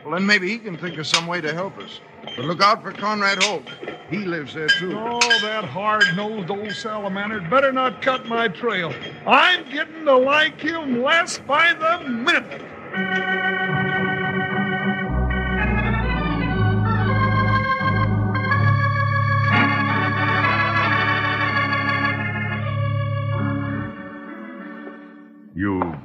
Well, 0.03 0.15
then 0.15 0.25
maybe 0.25 0.49
he 0.49 0.57
can 0.57 0.75
think 0.75 0.97
of 0.97 1.05
some 1.05 1.27
way 1.27 1.41
to 1.41 1.53
help 1.53 1.77
us. 1.77 2.01
But 2.23 2.45
look 2.45 2.61
out 2.61 2.81
for 2.81 2.91
Conrad 2.91 3.43
Holt. 3.43 3.69
He 4.09 4.17
lives 4.19 4.55
there, 4.55 4.67
too. 4.67 4.97
Oh, 4.97 5.19
that 5.41 5.63
hard-nosed 5.63 6.49
old 6.49 6.71
salamander 6.71 7.41
better 7.41 7.71
not 7.71 8.01
cut 8.01 8.25
my 8.25 8.47
trail. 8.47 8.91
I'm 9.27 9.69
getting 9.69 10.05
to 10.05 10.17
like 10.17 10.59
him 10.59 11.03
less 11.03 11.37
by 11.37 11.73
the 11.75 12.09
minute. 12.09 12.63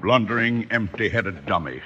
Blundering, 0.02 0.66
empty 0.70 1.08
headed 1.08 1.46
dummy. 1.46 1.80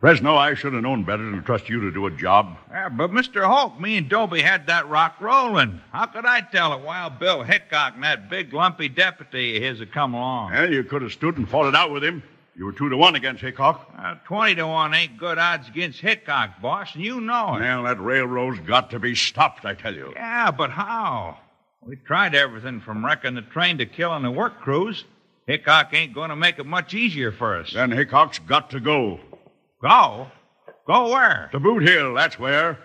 Fresno, 0.00 0.36
I 0.36 0.52
should 0.52 0.74
have 0.74 0.82
known 0.82 1.02
better 1.04 1.24
than 1.24 1.36
to 1.36 1.40
trust 1.40 1.70
you 1.70 1.80
to 1.80 1.90
do 1.90 2.04
a 2.04 2.10
job. 2.10 2.58
Yeah, 2.70 2.90
but 2.90 3.10
Mr. 3.10 3.46
Hulk, 3.46 3.80
me 3.80 3.96
and 3.96 4.06
Dobie 4.06 4.42
had 4.42 4.66
that 4.66 4.86
rock 4.88 5.16
rolling. 5.18 5.80
How 5.92 6.04
could 6.04 6.26
I 6.26 6.42
tell 6.42 6.74
it 6.74 6.82
while 6.84 7.08
Bill 7.08 7.42
Hickok 7.42 7.94
and 7.94 8.04
that 8.04 8.28
big 8.28 8.52
lumpy 8.52 8.90
deputy 8.90 9.56
of 9.56 9.62
his 9.62 9.78
had 9.78 9.92
come 9.92 10.12
along? 10.12 10.52
Well, 10.52 10.70
you 10.70 10.84
could 10.84 11.00
have 11.00 11.12
stood 11.12 11.38
and 11.38 11.48
fought 11.48 11.68
it 11.68 11.74
out 11.74 11.90
with 11.90 12.04
him. 12.04 12.22
You 12.54 12.66
were 12.66 12.72
two 12.72 12.90
to 12.90 12.96
one 12.98 13.16
against 13.16 13.40
Hickok. 13.40 13.90
Uh, 13.98 14.16
Twenty 14.26 14.54
to 14.56 14.66
one 14.66 14.92
ain't 14.92 15.16
good 15.16 15.38
odds 15.38 15.68
against 15.68 16.00
Hickok, 16.00 16.60
boss, 16.60 16.94
and 16.94 17.02
you 17.02 17.20
know 17.22 17.56
it. 17.56 17.60
Well, 17.60 17.84
that 17.84 17.98
railroad's 17.98 18.60
got 18.60 18.90
to 18.90 18.98
be 18.98 19.14
stopped, 19.14 19.64
I 19.64 19.72
tell 19.74 19.94
you. 19.94 20.12
Yeah, 20.14 20.50
but 20.50 20.70
how? 20.70 21.38
We 21.80 21.96
tried 21.96 22.34
everything 22.34 22.80
from 22.80 23.04
wrecking 23.04 23.34
the 23.34 23.42
train 23.42 23.78
to 23.78 23.86
killing 23.86 24.22
the 24.22 24.30
work 24.30 24.60
crews. 24.60 25.04
Hickok 25.46 25.92
ain't 25.92 26.14
going 26.14 26.30
to 26.30 26.36
make 26.36 26.58
it 26.58 26.64
much 26.64 26.94
easier 26.94 27.30
for 27.30 27.56
us. 27.56 27.72
Then 27.74 27.90
Hickok's 27.90 28.38
got 28.38 28.70
to 28.70 28.80
go. 28.80 29.20
Go? 29.82 30.28
Go 30.86 31.10
where? 31.10 31.50
To 31.52 31.60
Boot 31.60 31.82
Hill, 31.82 32.14
that's 32.14 32.38
where. 32.38 32.78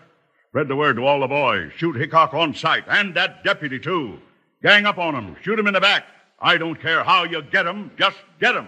Spread 0.50 0.68
the 0.68 0.76
word 0.76 0.98
to 0.98 1.06
all 1.06 1.22
the 1.22 1.28
boys. 1.28 1.72
Shoot 1.78 1.96
Hickok 1.96 2.34
on 2.34 2.54
sight, 2.54 2.84
and 2.88 3.16
that 3.16 3.44
deputy, 3.46 3.80
too. 3.80 4.20
Gang 4.62 4.86
up 4.86 4.98
on 4.98 5.16
him. 5.16 5.38
Shoot 5.42 5.58
him 5.58 5.68
in 5.68 5.74
the 5.74 5.80
back. 5.80 6.04
I 6.42 6.58
don't 6.58 6.82
care 6.82 7.04
how 7.04 7.24
you 7.24 7.42
get 7.42 7.66
him, 7.66 7.92
just 7.98 8.18
get 8.42 8.56
him. 8.56 8.68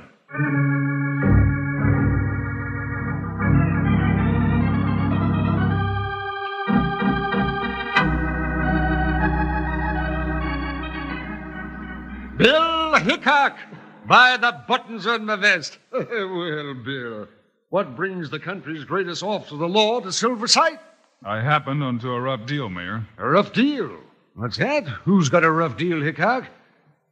Bill 12.38 12.96
Hickok, 12.96 13.58
by 14.12 14.36
the 14.36 14.52
buttons 14.68 15.08
on 15.08 15.26
my 15.26 15.38
vest. 15.38 15.80
well, 15.94 16.74
Bill, 16.74 17.30
what 17.70 17.96
brings 17.96 18.30
the 18.30 18.40
country's 18.40 18.84
greatest 18.84 19.24
officer 19.24 19.54
of 19.54 19.62
the 19.62 19.70
law 19.70 20.02
to 20.02 20.12
Silver 20.12 20.48
Site? 20.48 20.82
I 21.24 21.40
happened 21.40 21.82
onto 21.82 22.12
a 22.12 22.20
rough 22.20 22.46
deal, 22.46 22.68
Mayor. 22.68 23.08
A 23.18 23.30
rough 23.30 23.54
deal. 23.54 23.90
What's 24.36 24.58
that? 24.58 24.86
Who's 25.06 25.30
got 25.30 25.46
a 25.46 25.50
rough 25.50 25.78
deal, 25.78 26.02
Hickok? 26.02 26.44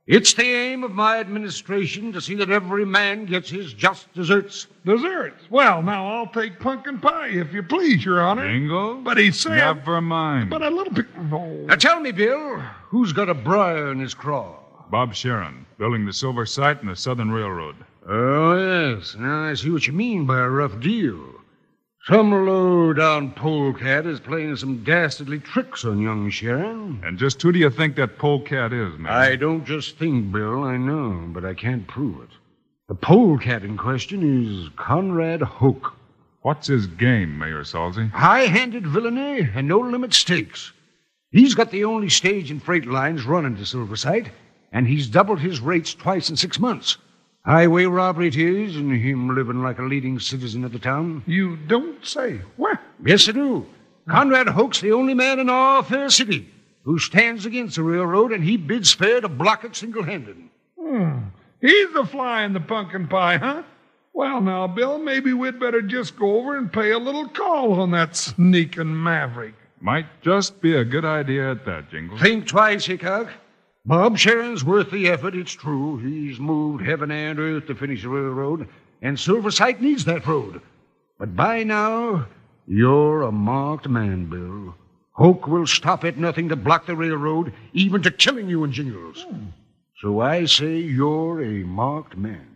It's 0.07 0.33
the 0.33 0.43
aim 0.43 0.83
of 0.83 0.91
my 0.91 1.21
administration 1.21 2.11
to 2.11 2.19
see 2.19 2.35
that 2.35 2.49
every 2.49 2.85
man 2.85 3.25
gets 3.25 3.49
his 3.49 3.71
just 3.71 4.13
deserts. 4.13 4.67
Desserts? 4.83 5.45
Well, 5.49 5.81
now 5.81 6.05
I'll 6.05 6.27
take 6.27 6.59
pumpkin 6.59 6.99
pie, 6.99 7.27
if 7.27 7.53
you 7.53 7.63
please, 7.63 8.03
Your 8.03 8.19
Honor. 8.19 8.45
Jingles? 8.45 9.05
But 9.05 9.17
he 9.17 9.31
said. 9.31 9.55
Never 9.55 10.01
mind. 10.01 10.49
But 10.49 10.63
a 10.63 10.69
little 10.69 10.91
bit. 10.91 11.05
Oh. 11.31 11.63
Now 11.65 11.75
tell 11.75 12.01
me, 12.01 12.11
Bill, 12.11 12.57
who's 12.89 13.13
got 13.13 13.29
a 13.29 13.33
briar 13.33 13.89
in 13.93 13.99
his 13.99 14.13
craw? 14.13 14.58
Bob 14.89 15.13
Sharon, 15.13 15.65
building 15.77 16.05
the 16.05 16.13
Silver 16.13 16.45
Site 16.45 16.81
and 16.81 16.89
the 16.89 16.95
Southern 16.95 17.31
Railroad. 17.31 17.75
Oh, 18.07 18.95
yes. 18.97 19.15
Now 19.17 19.43
I 19.43 19.53
see 19.53 19.69
what 19.69 19.85
you 19.85 19.93
mean 19.93 20.25
by 20.25 20.39
a 20.39 20.49
rough 20.49 20.79
deal. 20.79 21.19
Some 22.07 22.31
low 22.31 22.91
down 22.93 23.31
polecat 23.33 24.07
is 24.07 24.19
playing 24.19 24.55
some 24.55 24.83
dastardly 24.83 25.39
tricks 25.39 25.85
on 25.85 26.01
young 26.01 26.31
Sharon. 26.31 27.01
And 27.03 27.19
just 27.19 27.39
who 27.41 27.51
do 27.51 27.59
you 27.59 27.69
think 27.69 27.97
that 27.97 28.17
polecat 28.17 28.73
is, 28.73 28.97
Mayor? 28.97 29.11
I 29.11 29.35
don't 29.35 29.63
just 29.65 29.97
think, 29.97 30.31
Bill. 30.31 30.63
I 30.63 30.77
know, 30.77 31.27
but 31.27 31.45
I 31.45 31.53
can't 31.53 31.87
prove 31.87 32.23
it. 32.23 32.29
The 32.87 32.95
polecat 32.95 33.63
in 33.63 33.77
question 33.77 34.23
is 34.43 34.69
Conrad 34.75 35.43
Hoke. 35.43 35.93
What's 36.41 36.67
his 36.67 36.87
game, 36.87 37.37
Mayor 37.37 37.63
Salsey? 37.63 38.09
High 38.09 38.47
handed 38.47 38.87
villainy 38.87 39.47
and 39.53 39.67
no 39.67 39.79
limit 39.79 40.13
stakes. 40.13 40.71
He's 41.31 41.53
got 41.53 41.69
the 41.69 41.83
only 41.83 42.09
stage 42.09 42.49
and 42.49 42.63
freight 42.63 42.87
lines 42.87 43.25
running 43.25 43.55
to 43.57 43.65
Silver 43.65 43.95
Site, 43.95 44.31
and 44.71 44.87
he's 44.87 45.07
doubled 45.07 45.39
his 45.39 45.59
rates 45.59 45.93
twice 45.93 46.29
in 46.29 46.35
six 46.35 46.59
months. 46.59 46.97
Highway 47.45 47.85
robbery 47.85 48.27
it 48.27 48.35
is, 48.35 48.75
and 48.75 48.91
him 48.91 49.33
living 49.33 49.63
like 49.63 49.79
a 49.79 49.83
leading 49.83 50.19
citizen 50.19 50.63
of 50.63 50.71
the 50.71 50.79
town. 50.79 51.23
You 51.25 51.55
don't 51.55 52.05
say. 52.05 52.41
What? 52.57 52.79
Yes, 53.05 53.27
I 53.29 53.31
do. 53.31 53.65
Conrad 54.09 54.47
Hoke's 54.47 54.81
the 54.81 54.91
only 54.91 55.13
man 55.13 55.39
in 55.39 55.49
all 55.49 55.83
Fair 55.83 56.09
City 56.09 56.49
who 56.83 56.97
stands 56.97 57.45
against 57.45 57.75
the 57.75 57.83
railroad, 57.83 58.31
and 58.31 58.43
he 58.43 58.57
bids 58.57 58.93
fair 58.93 59.21
to 59.21 59.29
block 59.29 59.63
it 59.63 59.75
single 59.75 60.03
handed. 60.03 60.37
Hmm. 60.79 61.19
He's 61.61 61.93
the 61.93 62.05
fly 62.05 62.43
in 62.43 62.53
the 62.53 62.59
pumpkin 62.59 63.07
pie, 63.07 63.37
huh? 63.37 63.63
Well, 64.13 64.41
now, 64.41 64.67
Bill, 64.67 64.97
maybe 64.97 65.33
we'd 65.33 65.59
better 65.59 65.81
just 65.81 66.17
go 66.17 66.37
over 66.37 66.57
and 66.57 66.71
pay 66.71 66.91
a 66.91 66.97
little 66.97 67.27
call 67.27 67.79
on 67.79 67.91
that 67.91 68.15
sneaking 68.15 69.03
maverick. 69.03 69.53
Might 69.81 70.07
just 70.21 70.61
be 70.61 70.75
a 70.75 70.83
good 70.83 71.05
idea 71.05 71.51
at 71.51 71.65
that, 71.65 71.91
Jingles. 71.91 72.21
Think 72.21 72.47
twice, 72.47 72.85
Hickok. 72.85 73.29
Bob 73.85 74.17
Sharon's 74.17 74.63
worth 74.63 74.91
the 74.91 75.07
effort, 75.07 75.35
it's 75.35 75.53
true. 75.53 75.97
He's 75.97 76.39
moved 76.39 76.85
heaven 76.85 77.11
and 77.11 77.39
earth 77.39 77.67
to 77.67 77.75
finish 77.75 78.01
the 78.01 78.09
railroad, 78.09 78.67
and 79.01 79.19
Silver 79.19 79.51
Site 79.51 79.81
needs 79.81 80.05
that 80.05 80.27
road. 80.27 80.61
But 81.17 81.35
by 81.35 81.63
now, 81.63 82.27
you're 82.67 83.23
a 83.23 83.31
marked 83.31 83.87
man, 83.87 84.25
Bill. 84.25 84.75
Hoke 85.13 85.47
will 85.47 85.67
stop 85.67 86.03
at 86.05 86.17
nothing 86.17 86.49
to 86.49 86.55
block 86.55 86.85
the 86.85 86.95
railroad, 86.95 87.53
even 87.73 88.01
to 88.03 88.11
killing 88.11 88.47
you 88.47 88.63
and 88.63 88.71
Jingles. 88.71 89.23
Hmm. 89.23 89.47
So 90.01 90.21
I 90.21 90.45
say 90.45 90.77
you're 90.77 91.41
a 91.41 91.63
marked 91.65 92.15
man. 92.15 92.47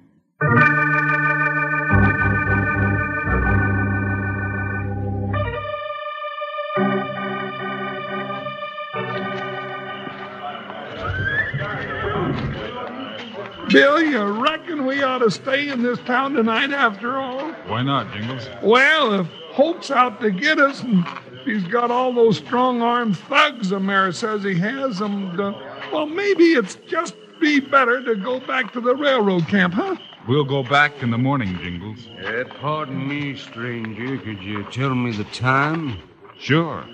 Bill, 13.73 14.03
you 14.03 14.23
reckon 14.23 14.85
we 14.85 15.01
ought 15.01 15.17
to 15.17 15.31
stay 15.31 15.69
in 15.69 15.81
this 15.81 15.97
town 16.01 16.33
tonight 16.33 16.71
after 16.71 17.17
all? 17.17 17.51
Why 17.65 17.81
not, 17.81 18.13
Jingles? 18.13 18.47
Well, 18.61 19.19
if 19.19 19.27
Hoke's 19.51 19.89
out 19.89 20.21
to 20.21 20.29
get 20.29 20.59
us 20.59 20.83
and 20.83 21.03
he's 21.43 21.63
got 21.63 21.89
all 21.89 22.13
those 22.13 22.37
strong 22.37 22.83
armed 22.83 23.17
thugs 23.17 23.69
the 23.69 23.79
mayor 23.79 24.11
says 24.11 24.43
he 24.43 24.53
has, 24.59 25.01
and, 25.01 25.39
uh, 25.39 25.53
well, 25.91 26.05
maybe 26.05 26.43
it's 26.53 26.75
just 26.87 27.15
be 27.41 27.59
better 27.59 28.03
to 28.03 28.15
go 28.15 28.39
back 28.39 28.71
to 28.73 28.79
the 28.79 28.95
railroad 28.95 29.47
camp, 29.47 29.73
huh? 29.73 29.95
We'll 30.27 30.45
go 30.45 30.61
back 30.61 31.01
in 31.01 31.09
the 31.09 31.17
morning, 31.17 31.57
Jingles. 31.57 32.07
Uh, 32.23 32.43
pardon 32.61 33.07
me, 33.07 33.35
stranger. 33.35 34.19
Could 34.19 34.43
you 34.43 34.65
tell 34.65 34.93
me 34.93 35.13
the 35.13 35.25
time? 35.25 35.97
Sure. 36.37 36.85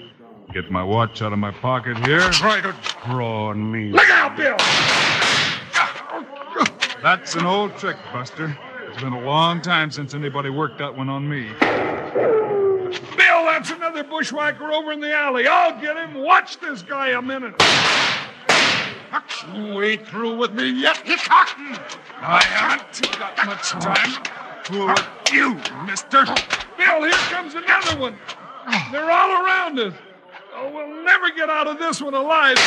Get 0.54 0.72
my 0.72 0.84
watch 0.84 1.22
out 1.22 1.34
of 1.34 1.40
my 1.40 1.52
pocket 1.52 1.98
here. 2.08 2.22
Try 2.32 2.62
to 2.62 2.74
draw 3.06 3.50
on 3.50 3.70
me. 3.70 3.92
Look 3.92 4.10
out, 4.10 4.38
Bill! 4.38 4.56
That's 7.02 7.36
an 7.36 7.46
old 7.46 7.78
trick, 7.78 7.96
Buster. 8.12 8.58
It's 8.88 9.02
been 9.02 9.14
a 9.14 9.22
long 9.22 9.62
time 9.62 9.90
since 9.90 10.14
anybody 10.14 10.50
worked 10.50 10.80
that 10.80 10.96
one 10.96 11.08
on 11.08 11.30
me. 11.30 11.50
Bill, 11.60 13.46
that's 13.46 13.72
another 13.72 14.04
bushwhacker 14.04 14.72
over 14.72 14.92
in 14.92 15.00
the 15.00 15.14
alley. 15.14 15.48
I'll 15.48 15.80
get 15.80 15.96
him. 15.96 16.16
Watch 16.16 16.60
this 16.60 16.82
guy 16.82 17.10
a 17.10 17.22
minute. 17.22 17.54
You 19.54 19.82
ain't 19.82 20.06
through 20.08 20.38
with 20.38 20.54
me 20.54 20.70
yet, 20.70 20.98
Hickok. 20.98 21.50
I 22.22 22.44
haven't 22.44 23.18
got 23.18 23.46
much 23.46 23.70
time. 23.70 24.24
Who 24.70 24.94
you, 25.34 25.56
mister? 25.86 26.26
Bill, 26.78 27.04
here 27.04 27.12
comes 27.12 27.56
another 27.56 27.98
one. 27.98 28.18
They're 28.92 29.10
all 29.10 29.46
around 29.46 29.80
us. 29.80 29.94
Oh, 30.54 30.70
we'll 30.74 31.04
never 31.04 31.32
get 31.32 31.50
out 31.50 31.68
of 31.68 31.80
this 31.80 32.02
one 32.02 32.14
alive, 32.14 32.58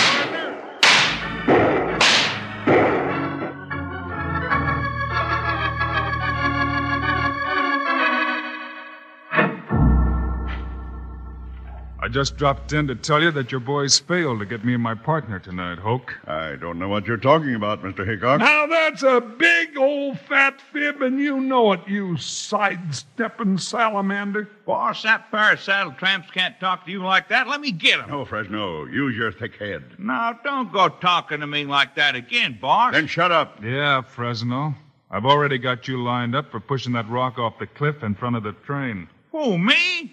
just 12.13 12.37
dropped 12.37 12.73
in 12.73 12.89
to 12.89 12.95
tell 12.95 13.23
you 13.23 13.31
that 13.31 13.53
your 13.53 13.61
boys 13.61 13.99
failed 13.99 14.41
to 14.41 14.47
get 14.47 14.65
me 14.65 14.75
and 14.75 14.83
my 14.83 14.95
partner 14.95 15.39
tonight, 15.39 15.79
Hoke. 15.79 16.19
I 16.27 16.57
don't 16.57 16.79
know 16.79 16.89
what 16.89 17.07
you're 17.07 17.17
talking 17.17 17.55
about, 17.55 17.83
Mr. 17.83 18.07
Hickok. 18.07 18.41
Now 18.41 18.67
that's 18.67 19.03
a 19.03 19.21
big 19.21 19.77
old 19.77 20.19
fat 20.21 20.61
fib, 20.73 21.03
and 21.03 21.19
you 21.21 21.41
know 21.41 21.73
it, 21.73 21.81
you 21.87 22.17
sidestepping 22.17 23.59
salamander. 23.59 24.49
Boss, 24.67 25.03
that 25.03 25.31
pair 25.31 25.53
of 25.53 25.61
saddle 25.61 25.93
tramps 25.93 26.31
can't 26.31 26.59
talk 26.61 26.85
to 26.87 26.91
you 26.91 27.03
like 27.03 27.29
that. 27.29 27.49
Let 27.49 27.61
me 27.61 27.71
get 27.73 27.93
get 27.93 28.05
'em. 28.05 28.11
No, 28.11 28.25
Fresno, 28.25 28.87
use 28.87 29.17
your 29.17 29.33
thick 29.33 29.57
head. 29.57 29.85
Now, 29.99 30.39
don't 30.45 30.73
go 30.73 30.89
talking 30.89 31.41
to 31.41 31.47
me 31.47 31.65
like 31.65 31.95
that 31.97 32.15
again, 32.15 32.59
boss. 32.61 32.95
Then 32.95 33.07
shut 33.07 33.33
up. 33.33 33.63
Yeah, 33.63 34.03
Fresno. 34.03 34.75
I've 35.11 35.27
already 35.27 35.59
got 35.59 35.89
you 35.89 36.03
lined 36.03 36.35
up 36.35 36.51
for 36.51 36.61
pushing 36.61 36.93
that 36.95 37.09
rock 37.09 37.39
off 37.39 37.59
the 37.59 37.67
cliff 37.67 38.03
in 38.03 38.15
front 38.15 38.37
of 38.37 38.43
the 38.43 38.53
train. 38.53 39.09
Who, 39.31 39.59
me? 39.59 40.13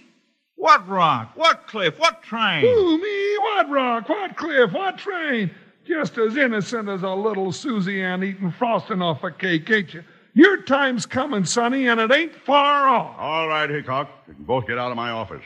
What 0.60 0.86
rock? 0.90 1.32
What 1.36 1.68
cliff? 1.68 1.98
What 1.98 2.22
train? 2.22 2.60
Who, 2.60 2.98
me? 2.98 3.38
What 3.38 3.70
rock? 3.70 4.10
What 4.10 4.36
cliff? 4.36 4.74
What 4.74 4.98
train? 4.98 5.50
Just 5.88 6.18
as 6.18 6.36
innocent 6.36 6.90
as 6.90 7.02
a 7.02 7.10
little 7.10 7.54
Susie 7.54 8.02
Ann 8.04 8.22
eating 8.26 8.52
frosting 8.52 9.02
off 9.02 9.24
a 9.24 9.32
cake, 9.32 9.70
ain't 9.70 9.94
you? 9.94 10.04
Your 10.34 10.62
time's 10.64 11.06
coming, 11.06 11.46
Sonny, 11.46 11.88
and 11.88 11.98
it 12.02 12.12
ain't 12.12 12.36
far 12.36 12.90
off. 12.90 13.16
All 13.18 13.48
right, 13.48 13.70
Hickok. 13.70 14.10
You 14.28 14.34
can 14.34 14.44
both 14.44 14.68
get 14.68 14.78
out 14.78 14.92
of 14.92 14.98
my 14.98 15.12
office. 15.12 15.44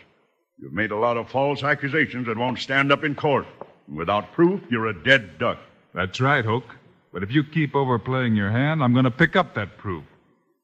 You've 0.59 0.73
made 0.73 0.89
a 0.89 0.97
lot 0.97 1.15
of 1.15 1.29
false 1.29 1.61
accusations 1.61 2.25
that 2.25 2.35
won't 2.35 2.57
stand 2.57 2.91
up 2.91 3.03
in 3.03 3.13
court. 3.13 3.45
Without 3.87 4.31
proof, 4.33 4.61
you're 4.71 4.87
a 4.87 5.03
dead 5.03 5.37
duck. 5.37 5.59
That's 5.93 6.19
right, 6.21 6.43
Hoke. 6.43 6.75
But 7.13 7.21
if 7.21 7.31
you 7.31 7.43
keep 7.43 7.75
overplaying 7.75 8.35
your 8.35 8.49
hand, 8.49 8.83
I'm 8.83 8.93
going 8.93 9.05
to 9.05 9.11
pick 9.11 9.35
up 9.35 9.53
that 9.53 9.77
proof. 9.77 10.03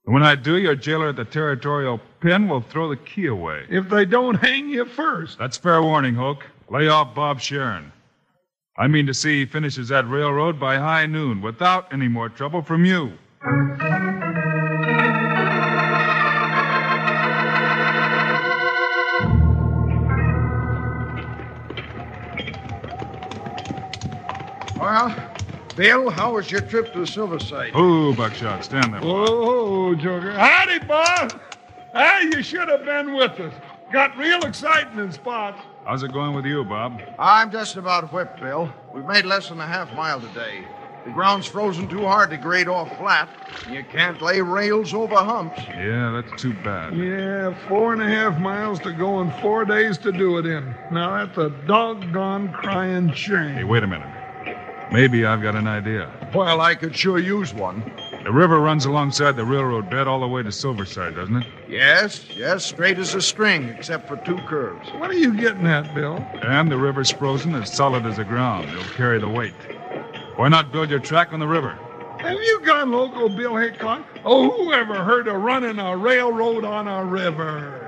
And 0.10 0.16
when 0.16 0.24
I 0.24 0.34
do, 0.34 0.58
your 0.58 0.74
jailer 0.74 1.10
at 1.10 1.18
the 1.18 1.24
territorial 1.24 2.02
pen 2.20 2.50
will 2.50 2.62
throw 2.62 2.90
the 2.90 2.98
key 2.98 3.28
away. 3.28 3.68
If 3.70 3.90
they 3.90 4.06
don't 4.06 4.34
hang 4.34 4.68
you 4.68 4.86
first. 4.86 5.38
That's 5.38 5.56
fair 5.56 5.84
warning, 5.84 6.16
Hoke. 6.16 6.48
Lay 6.68 6.88
off 6.88 7.14
Bob 7.14 7.40
Sharon. 7.40 7.92
I 8.76 8.88
mean 8.88 9.06
to 9.06 9.14
see 9.14 9.42
he 9.42 9.46
finishes 9.46 9.90
that 9.90 10.10
railroad 10.10 10.60
by 10.60 10.78
high 10.78 11.06
noon 11.06 11.44
without 11.44 11.94
any 11.94 12.08
more 12.08 12.28
trouble 12.28 12.64
from 12.64 12.86
you. 12.86 13.14
Well, 24.76 25.29
Bill, 25.80 26.10
how 26.10 26.34
was 26.34 26.52
your 26.52 26.60
trip 26.60 26.92
to 26.92 27.06
Silver 27.06 27.40
Site? 27.40 27.72
Oh, 27.74 28.14
Buckshot, 28.14 28.66
stand 28.66 28.94
there. 28.94 29.00
Oh, 29.02 29.96
Joker. 29.96 30.34
Howdy, 30.34 30.80
Bob. 30.80 31.40
Hey, 31.94 32.24
you 32.24 32.44
should 32.44 32.68
have 32.68 32.84
been 32.84 33.14
with 33.14 33.40
us. 33.40 33.54
Got 33.90 34.18
real 34.18 34.42
exciting 34.42 35.00
in 35.00 35.10
spots. 35.14 35.64
How's 35.86 36.04
it 36.04 36.12
going 36.12 36.36
with 36.36 36.46
you, 36.46 36.66
Bob? 36.66 37.02
I'm 37.18 37.50
just 37.50 37.78
about 37.78 38.12
whipped, 38.12 38.42
Bill. 38.42 38.70
We've 38.94 39.06
made 39.06 39.24
less 39.24 39.48
than 39.48 39.62
a 39.62 39.66
half 39.66 39.94
mile 39.94 40.20
today. 40.20 40.66
The 41.06 41.12
ground's 41.12 41.48
frozen 41.48 41.88
too 41.88 42.02
hard 42.02 42.32
to 42.32 42.38
grade 42.38 42.68
off 42.68 42.90
flat. 42.98 43.30
You 43.72 43.86
can't 43.86 44.22
lay 44.22 44.42
rails 44.42 44.94
over 44.94 45.16
humps. 45.16 45.62
Yeah, 45.66 46.12
that's 46.12 46.42
too 46.42 46.56
bad. 46.56 46.94
Yeah, 46.94 47.56
four 47.70 47.94
and 47.94 48.02
a 48.02 48.06
half 48.06 48.38
miles 48.38 48.82
to 48.82 48.92
go 48.92 49.20
and 49.20 49.34
four 49.36 49.64
days 49.64 49.98
to 50.00 50.12
do 50.12 50.40
it 50.40 50.46
in. 50.46 50.76
Now 50.92 51.26
that's 51.26 51.38
a 51.38 51.52
doggone 51.66 52.52
crying 52.52 53.14
shame. 53.14 53.56
Hey, 53.56 53.64
wait 53.64 53.84
a 53.84 53.88
minute. 53.88 54.19
Maybe 54.92 55.26
I've 55.26 55.42
got 55.42 55.56
an 55.56 55.68
idea. 55.68 56.12
Well, 56.34 56.62
I 56.62 56.74
could 56.74 56.96
sure 56.96 57.20
use 57.20 57.54
one. 57.54 57.92
The 58.24 58.32
river 58.32 58.60
runs 58.60 58.86
alongside 58.86 59.36
the 59.36 59.46
railroad 59.46 59.90
bed 59.90 60.08
all 60.08 60.20
the 60.20 60.28
way 60.28 60.44
to 60.44 60.52
Silver 60.52 60.86
Site, 60.86 61.16
doesn't 61.16 61.38
it? 61.38 61.48
Yes, 61.68 62.28
yes, 62.36 62.66
straight 62.66 62.98
as 62.98 63.14
a 63.14 63.22
string, 63.22 63.70
except 63.70 64.08
for 64.08 64.18
two 64.18 64.38
curves. 64.48 64.90
What 64.94 65.10
are 65.10 65.18
you 65.18 65.36
getting 65.36 65.68
at, 65.68 65.94
Bill? 65.94 66.16
And 66.42 66.72
the 66.72 66.78
river's 66.78 67.12
frozen 67.12 67.56
as 67.56 67.72
solid 67.72 68.06
as 68.06 68.18
the 68.18 68.24
ground. 68.24 68.70
It'll 68.70 68.84
carry 68.96 69.20
the 69.20 69.30
weight. 69.30 69.54
Why 70.36 70.50
not 70.50 70.72
build 70.72 70.90
your 70.90 71.00
track 71.00 71.34
on 71.34 71.40
the 71.40 71.48
river? 71.48 71.78
Have 72.20 72.38
you 72.38 72.62
gone 72.66 72.92
local, 72.92 73.30
Bill 73.30 73.56
Hickok? 73.56 74.06
Oh, 74.26 74.50
who 74.50 74.74
ever 74.74 75.04
heard 75.04 75.28
of 75.28 75.42
running 75.42 75.80
a 75.80 75.96
railroad 75.96 76.66
on 76.66 76.88
a 76.88 77.06
river? 77.06 77.79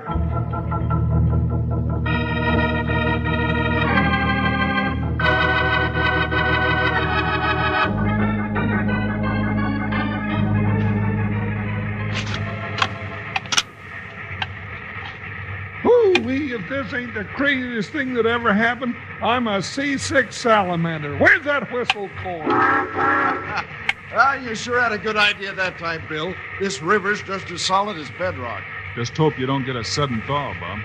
This 16.72 16.94
ain't 16.94 17.12
the 17.12 17.24
craziest 17.24 17.90
thing 17.90 18.14
that 18.14 18.24
ever 18.24 18.52
happened, 18.52 18.96
I'm 19.20 19.46
a 19.46 19.62
seasick 19.62 20.32
salamander. 20.32 21.18
Where's 21.18 21.44
that 21.44 21.70
whistle 21.70 22.08
cord? 22.22 22.50
Ah, 24.14 24.34
you 24.34 24.54
sure 24.54 24.78
had 24.78 24.92
a 24.92 24.98
good 24.98 25.16
idea 25.16 25.54
that 25.54 25.78
time, 25.78 26.02
Bill. 26.06 26.34
This 26.60 26.82
river's 26.82 27.22
just 27.22 27.50
as 27.50 27.62
solid 27.62 27.96
as 27.96 28.10
bedrock. 28.18 28.62
Just 28.94 29.16
hope 29.16 29.38
you 29.38 29.46
don't 29.46 29.64
get 29.64 29.74
a 29.74 29.82
sudden 29.82 30.20
thaw, 30.26 30.52
Bob. 30.60 30.80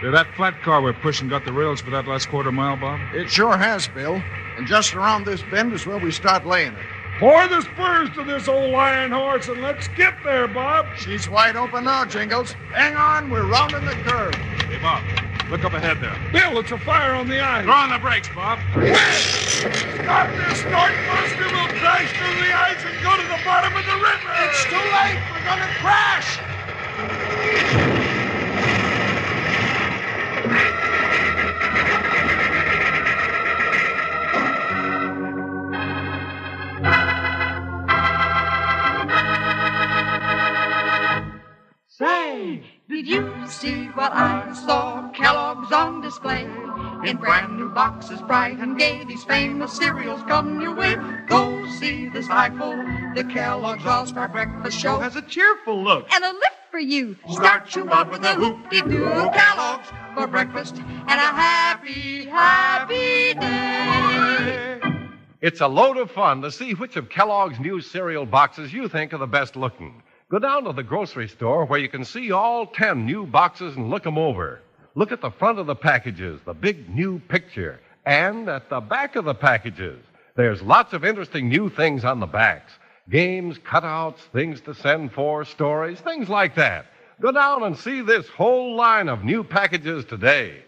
Did 0.00 0.14
that 0.14 0.34
flat 0.34 0.62
car 0.62 0.80
we're 0.80 0.94
pushing 0.94 1.28
got 1.28 1.44
the 1.44 1.52
rails 1.52 1.82
for 1.82 1.90
that 1.90 2.08
last 2.08 2.30
quarter 2.30 2.50
mile, 2.50 2.78
Bob? 2.78 3.00
It 3.14 3.28
sure 3.30 3.54
has, 3.58 3.86
Bill. 3.86 4.14
And 4.56 4.66
just 4.66 4.94
around 4.94 5.26
this 5.26 5.42
bend 5.50 5.74
is 5.74 5.84
where 5.84 5.98
we 5.98 6.10
start 6.10 6.46
laying 6.46 6.72
it. 6.72 6.86
Pour 7.18 7.46
the 7.48 7.60
spurs 7.60 8.08
to 8.14 8.24
this 8.24 8.48
old 8.48 8.74
iron 8.74 9.12
horse 9.12 9.48
and 9.48 9.60
let's 9.60 9.88
get 9.88 10.14
there, 10.24 10.48
Bob. 10.48 10.86
She's 10.96 11.28
wide 11.28 11.56
open 11.56 11.84
now, 11.84 12.06
Jingles. 12.06 12.52
Hang 12.72 12.96
on, 12.96 13.28
we're 13.28 13.46
rounding 13.46 13.84
the 13.84 13.92
curve. 13.92 14.61
Hey, 14.72 14.80
Bob, 14.80 15.04
look 15.50 15.66
up 15.66 15.74
ahead 15.74 16.00
there. 16.00 16.16
Bill, 16.32 16.58
it's 16.58 16.72
a 16.72 16.78
fire 16.78 17.12
on 17.12 17.28
the 17.28 17.38
ice. 17.38 17.62
Throw 17.62 17.74
on 17.74 17.90
the 17.90 17.98
brakes, 17.98 18.30
Bob. 18.30 18.58
Stop 18.72 18.80
this 20.32 20.64
snort 20.64 20.96
buster. 21.12 21.44
We'll 21.52 21.68
crash 21.76 22.08
through 22.16 22.40
the 22.40 22.56
ice 22.56 22.80
and 22.80 22.96
go 23.04 23.12
to 23.14 23.22
the 23.22 23.36
bottom 23.44 23.76
of 23.76 23.84
the 23.84 24.00
river. 24.00 24.32
It's 24.48 24.64
too 24.64 24.80
late. 24.96 25.20
We're 25.28 25.44
going 25.44 25.60
to 25.60 25.68
crash. 25.76 26.40
Did 42.88 43.06
you 43.06 43.32
see 43.48 43.86
what 43.94 44.12
I 44.12 44.52
saw? 44.52 45.10
Kellogg's 45.10 45.72
on 45.72 46.00
display. 46.00 46.44
In 47.04 47.16
brand 47.16 47.56
new 47.56 47.68
boxes, 47.70 48.20
bright 48.22 48.58
and 48.58 48.78
gay, 48.78 49.04
these 49.04 49.24
famous 49.24 49.72
cereals 49.72 50.22
come 50.24 50.60
your 50.60 50.74
way. 50.74 50.96
Go 51.26 51.66
see 51.80 52.08
the 52.08 52.22
full. 52.22 52.76
The 53.14 53.24
Kellogg's 53.32 53.86
All-Star 53.86 54.28
Breakfast 54.28 54.78
Show 54.78 54.98
Has 54.98 55.16
a 55.16 55.22
cheerful 55.22 55.82
look. 55.82 56.06
and 56.12 56.24
a 56.24 56.28
lift 56.32 56.56
for 56.70 56.78
you. 56.78 57.16
Start 57.30 57.74
you 57.74 57.88
up 57.90 58.10
with 58.10 58.24
a 58.24 58.34
hoop-de-doo 58.34 59.30
Kellogg's 59.34 59.88
for 60.14 60.26
breakfast 60.26 60.76
and 60.76 61.10
a 61.10 61.14
happy, 61.14 62.24
happy 62.26 63.34
day. 63.34 64.80
It's 65.40 65.60
a 65.60 65.66
load 65.66 65.96
of 65.96 66.10
fun 66.10 66.40
to 66.42 66.52
see 66.52 66.74
which 66.74 66.96
of 66.96 67.08
Kellogg's 67.08 67.58
new 67.58 67.80
cereal 67.80 68.26
boxes 68.26 68.72
you 68.72 68.88
think 68.88 69.12
are 69.12 69.18
the 69.18 69.26
best 69.26 69.56
looking. 69.56 70.02
Go 70.32 70.38
down 70.38 70.64
to 70.64 70.72
the 70.72 70.82
grocery 70.82 71.28
store 71.28 71.66
where 71.66 71.78
you 71.78 71.90
can 71.90 72.06
see 72.06 72.32
all 72.32 72.64
10 72.64 73.04
new 73.04 73.26
boxes 73.26 73.76
and 73.76 73.90
look 73.90 74.06
'em 74.06 74.16
over. 74.16 74.62
Look 74.94 75.12
at 75.12 75.20
the 75.20 75.30
front 75.30 75.58
of 75.58 75.66
the 75.66 75.74
packages, 75.74 76.40
the 76.46 76.54
big 76.54 76.88
new 76.88 77.18
picture, 77.28 77.80
and 78.06 78.48
at 78.48 78.70
the 78.70 78.80
back 78.80 79.14
of 79.14 79.26
the 79.26 79.34
packages. 79.34 79.98
There's 80.34 80.62
lots 80.62 80.94
of 80.94 81.04
interesting 81.04 81.50
new 81.50 81.68
things 81.68 82.02
on 82.02 82.18
the 82.18 82.26
backs 82.26 82.78
games, 83.10 83.58
cutouts, 83.58 84.20
things 84.32 84.62
to 84.62 84.72
send 84.72 85.12
for, 85.12 85.44
stories, 85.44 86.00
things 86.00 86.30
like 86.30 86.54
that. 86.54 86.86
Go 87.20 87.30
down 87.30 87.64
and 87.64 87.76
see 87.76 88.00
this 88.00 88.26
whole 88.30 88.74
line 88.74 89.10
of 89.10 89.24
new 89.24 89.44
packages 89.44 90.06
today. 90.06 90.62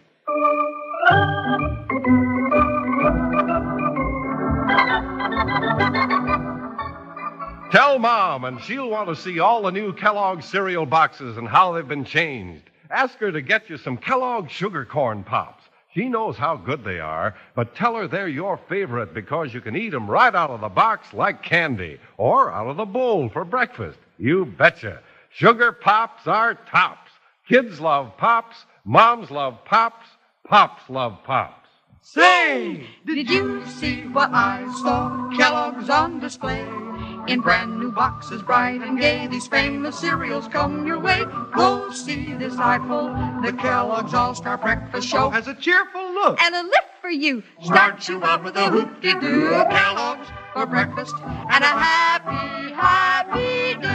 Tell 7.75 7.99
Mom, 7.99 8.45
and 8.45 8.61
she'll 8.61 8.89
want 8.89 9.09
to 9.09 9.17
see 9.17 9.41
all 9.41 9.63
the 9.63 9.69
new 9.69 9.91
Kellogg's 9.91 10.45
cereal 10.45 10.85
boxes 10.85 11.35
and 11.35 11.45
how 11.45 11.73
they've 11.73 11.85
been 11.85 12.05
changed. 12.05 12.63
Ask 12.89 13.17
her 13.17 13.33
to 13.33 13.41
get 13.41 13.69
you 13.69 13.75
some 13.75 13.97
Kellogg's 13.97 14.53
sugar 14.53 14.85
corn 14.85 15.25
pops. 15.25 15.65
She 15.93 16.07
knows 16.07 16.37
how 16.37 16.55
good 16.55 16.85
they 16.85 17.01
are, 17.01 17.35
but 17.53 17.75
tell 17.75 17.95
her 17.95 18.07
they're 18.07 18.29
your 18.29 18.55
favorite 18.69 19.13
because 19.13 19.53
you 19.53 19.59
can 19.59 19.75
eat 19.75 19.89
them 19.89 20.09
right 20.09 20.33
out 20.33 20.51
of 20.51 20.61
the 20.61 20.69
box 20.69 21.11
like 21.11 21.43
candy 21.43 21.99
or 22.15 22.49
out 22.49 22.67
of 22.67 22.77
the 22.77 22.85
bowl 22.85 23.27
for 23.27 23.43
breakfast. 23.43 23.99
You 24.17 24.45
betcha. 24.45 25.01
Sugar 25.31 25.73
pops 25.73 26.27
are 26.27 26.53
tops. 26.71 27.11
Kids 27.49 27.81
love 27.81 28.15
pops. 28.15 28.55
Moms 28.85 29.29
love 29.29 29.65
pops. 29.65 30.07
Pops 30.47 30.89
love 30.89 31.17
pops. 31.25 31.67
Say, 31.99 32.87
did 33.05 33.29
you 33.29 33.65
see 33.65 34.03
what 34.03 34.29
I 34.31 34.63
saw? 34.81 35.29
Kellogg's 35.35 35.89
on 35.89 36.21
display. 36.21 36.84
In 37.27 37.41
brand 37.41 37.79
new 37.79 37.91
boxes, 37.91 38.43
bright 38.43 38.81
and 38.81 38.99
gay, 38.99 39.25
these 39.27 39.47
famous 39.47 39.99
cereals 39.99 40.47
come 40.47 40.85
your 40.85 40.99
way. 40.99 41.23
Go 41.55 41.91
see 41.91 42.35
this 42.35 42.55
eyeful. 42.57 43.07
The 43.43 43.51
Kellogg's 43.53 44.13
All 44.13 44.35
Star 44.35 44.57
Breakfast 44.57 45.07
Show 45.07 45.29
has 45.31 45.47
a 45.47 45.55
cheerful 45.55 46.13
look. 46.13 46.39
And 46.41 46.53
a 46.53 46.61
lift 46.61 47.01
for 47.01 47.09
you. 47.09 47.41
Start 47.63 48.07
you 48.07 48.23
out 48.23 48.43
with 48.43 48.55
a 48.55 48.69
hoop-de-doo 48.69 49.49
Kellogg's 49.49 50.27
for 50.53 50.67
breakfast 50.67 51.15
and 51.23 51.63
a 51.63 51.67
happy, 51.67 52.73
happy 52.73 53.81
day. 53.81 53.94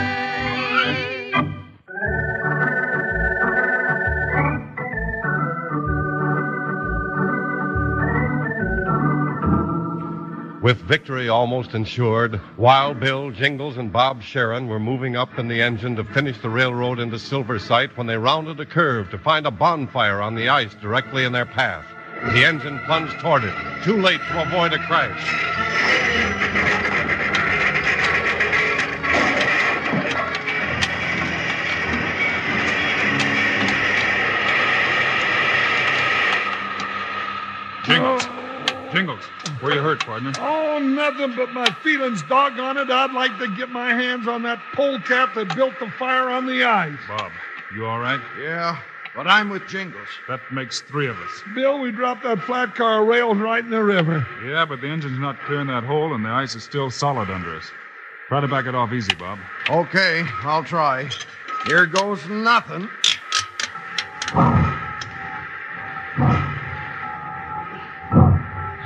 With 10.61 10.77
victory 10.77 11.27
almost 11.27 11.73
ensured, 11.73 12.39
Wild 12.55 12.99
Bill, 12.99 13.31
Jingles, 13.31 13.77
and 13.77 13.91
Bob 13.91 14.21
Sharon 14.21 14.67
were 14.67 14.79
moving 14.79 15.15
up 15.15 15.39
in 15.39 15.47
the 15.47 15.59
engine 15.59 15.95
to 15.95 16.03
finish 16.03 16.37
the 16.37 16.51
railroad 16.51 16.99
into 16.99 17.17
Silver 17.17 17.57
Site 17.57 17.97
when 17.97 18.05
they 18.05 18.15
rounded 18.15 18.59
a 18.59 18.65
curve 18.65 19.09
to 19.09 19.17
find 19.17 19.47
a 19.47 19.51
bonfire 19.51 20.21
on 20.21 20.35
the 20.35 20.49
ice 20.49 20.75
directly 20.75 21.23
in 21.25 21.31
their 21.31 21.47
path. 21.47 21.85
The 22.35 22.45
engine 22.45 22.77
plunged 22.85 23.19
toward 23.19 23.43
it, 23.43 23.55
too 23.83 23.99
late 23.99 24.21
to 24.21 24.41
avoid 24.43 24.73
a 24.73 24.77
crash. 24.85 25.17
Jingles. 37.83 38.27
Jingles. 38.93 39.40
Where 39.61 39.75
you 39.75 39.81
hurt, 39.81 39.99
partner? 39.99 40.31
Oh, 40.39 40.79
nothing 40.79 41.35
but 41.35 41.53
my 41.53 41.69
feelings. 41.83 42.23
Doggone 42.23 42.77
it. 42.77 42.89
I'd 42.89 43.13
like 43.13 43.37
to 43.37 43.47
get 43.55 43.69
my 43.69 43.93
hands 43.93 44.27
on 44.27 44.41
that 44.41 44.59
polecat 44.73 45.35
that 45.35 45.55
built 45.55 45.73
the 45.79 45.89
fire 45.99 46.29
on 46.29 46.47
the 46.47 46.63
ice. 46.63 46.97
Bob, 47.07 47.31
you 47.75 47.85
all 47.85 47.99
right? 47.99 48.19
Yeah, 48.41 48.79
but 49.15 49.27
I'm 49.27 49.49
with 49.49 49.67
Jingles. 49.67 50.07
That 50.27 50.39
makes 50.51 50.81
three 50.81 51.07
of 51.07 51.15
us. 51.19 51.43
Bill, 51.53 51.79
we 51.79 51.91
dropped 51.91 52.23
that 52.23 52.39
flat 52.41 52.73
car 52.73 53.05
rails 53.05 53.37
right 53.37 53.63
in 53.63 53.69
the 53.69 53.83
river. 53.83 54.25
Yeah, 54.43 54.65
but 54.65 54.81
the 54.81 54.87
engine's 54.87 55.19
not 55.19 55.39
clearing 55.41 55.67
that 55.67 55.83
hole, 55.83 56.15
and 56.15 56.25
the 56.25 56.29
ice 56.29 56.55
is 56.55 56.63
still 56.63 56.89
solid 56.89 57.29
under 57.29 57.55
us. 57.55 57.65
Try 58.29 58.41
to 58.41 58.47
back 58.47 58.65
it 58.65 58.73
off 58.73 58.91
easy, 58.93 59.13
Bob. 59.13 59.37
Okay, 59.69 60.23
I'll 60.41 60.63
try. 60.63 61.07
Here 61.67 61.85
goes 61.85 62.27
nothing. 62.27 62.89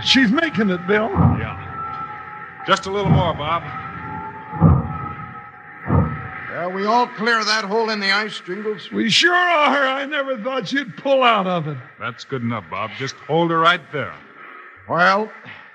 She's 0.05 0.31
making 0.31 0.69
it, 0.69 0.85
Bill. 0.87 1.09
Yeah. 1.09 2.63
Just 2.67 2.85
a 2.85 2.91
little 2.91 3.11
more, 3.11 3.33
Bob. 3.33 3.63
Yeah, 6.51 6.67
we 6.67 6.85
all 6.85 7.07
clear 7.07 7.43
that 7.43 7.65
hole 7.65 7.89
in 7.89 7.99
the 7.99 8.11
ice, 8.11 8.39
Jingles. 8.39 8.91
We 8.91 9.09
sure 9.09 9.33
are. 9.33 9.87
I 9.87 10.05
never 10.05 10.37
thought 10.37 10.71
you'd 10.71 10.95
pull 10.95 11.23
out 11.23 11.47
of 11.47 11.67
it. 11.67 11.77
That's 11.99 12.23
good 12.23 12.43
enough, 12.43 12.65
Bob. 12.69 12.91
Just 12.97 13.15
hold 13.15 13.51
her 13.51 13.59
right 13.59 13.81
there. 13.91 14.13
Well, 14.87 15.31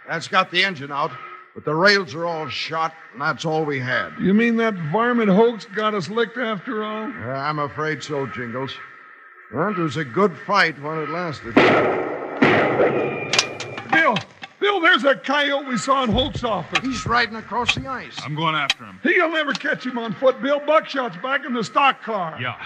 that's 0.08 0.28
got 0.28 0.50
the 0.50 0.64
engine 0.64 0.92
out, 0.92 1.10
but 1.54 1.64
the 1.64 1.74
rails 1.74 2.14
are 2.14 2.24
all 2.24 2.48
shot, 2.48 2.94
and 3.12 3.20
that's 3.20 3.44
all 3.44 3.64
we 3.64 3.78
had. 3.80 4.12
You 4.20 4.32
mean 4.32 4.56
that 4.56 4.74
varmint 4.92 5.28
Hoke's 5.28 5.66
got 5.66 5.94
us 5.94 6.08
licked 6.08 6.38
after 6.38 6.84
all? 6.84 7.08
Yeah, 7.10 7.48
I'm 7.48 7.58
afraid 7.58 8.02
so, 8.02 8.26
Jingles. 8.26 8.72
Well, 9.52 9.68
it 9.70 9.78
was 9.78 9.96
a 9.96 10.04
good 10.04 10.36
fight 10.46 10.80
while 10.80 11.02
it 11.02 11.10
lasted. 11.10 11.54
Bill, 14.60 14.72
Bill, 14.74 14.80
there's 14.80 15.02
that 15.02 15.24
coyote 15.24 15.66
we 15.66 15.76
saw 15.76 16.04
in 16.04 16.10
Holt's 16.10 16.44
office. 16.44 16.78
He's 16.84 17.06
riding 17.06 17.36
across 17.36 17.74
the 17.74 17.86
ice. 17.86 18.18
I'm 18.22 18.34
going 18.34 18.54
after 18.54 18.84
him. 18.84 19.00
He'll 19.02 19.30
never 19.30 19.52
catch 19.52 19.84
him 19.86 19.98
on 19.98 20.12
foot, 20.14 20.40
Bill. 20.42 20.60
Buckshot's 20.60 21.16
back 21.22 21.44
in 21.46 21.54
the 21.54 21.64
stock 21.64 22.02
car. 22.02 22.38
Yeah. 22.40 22.56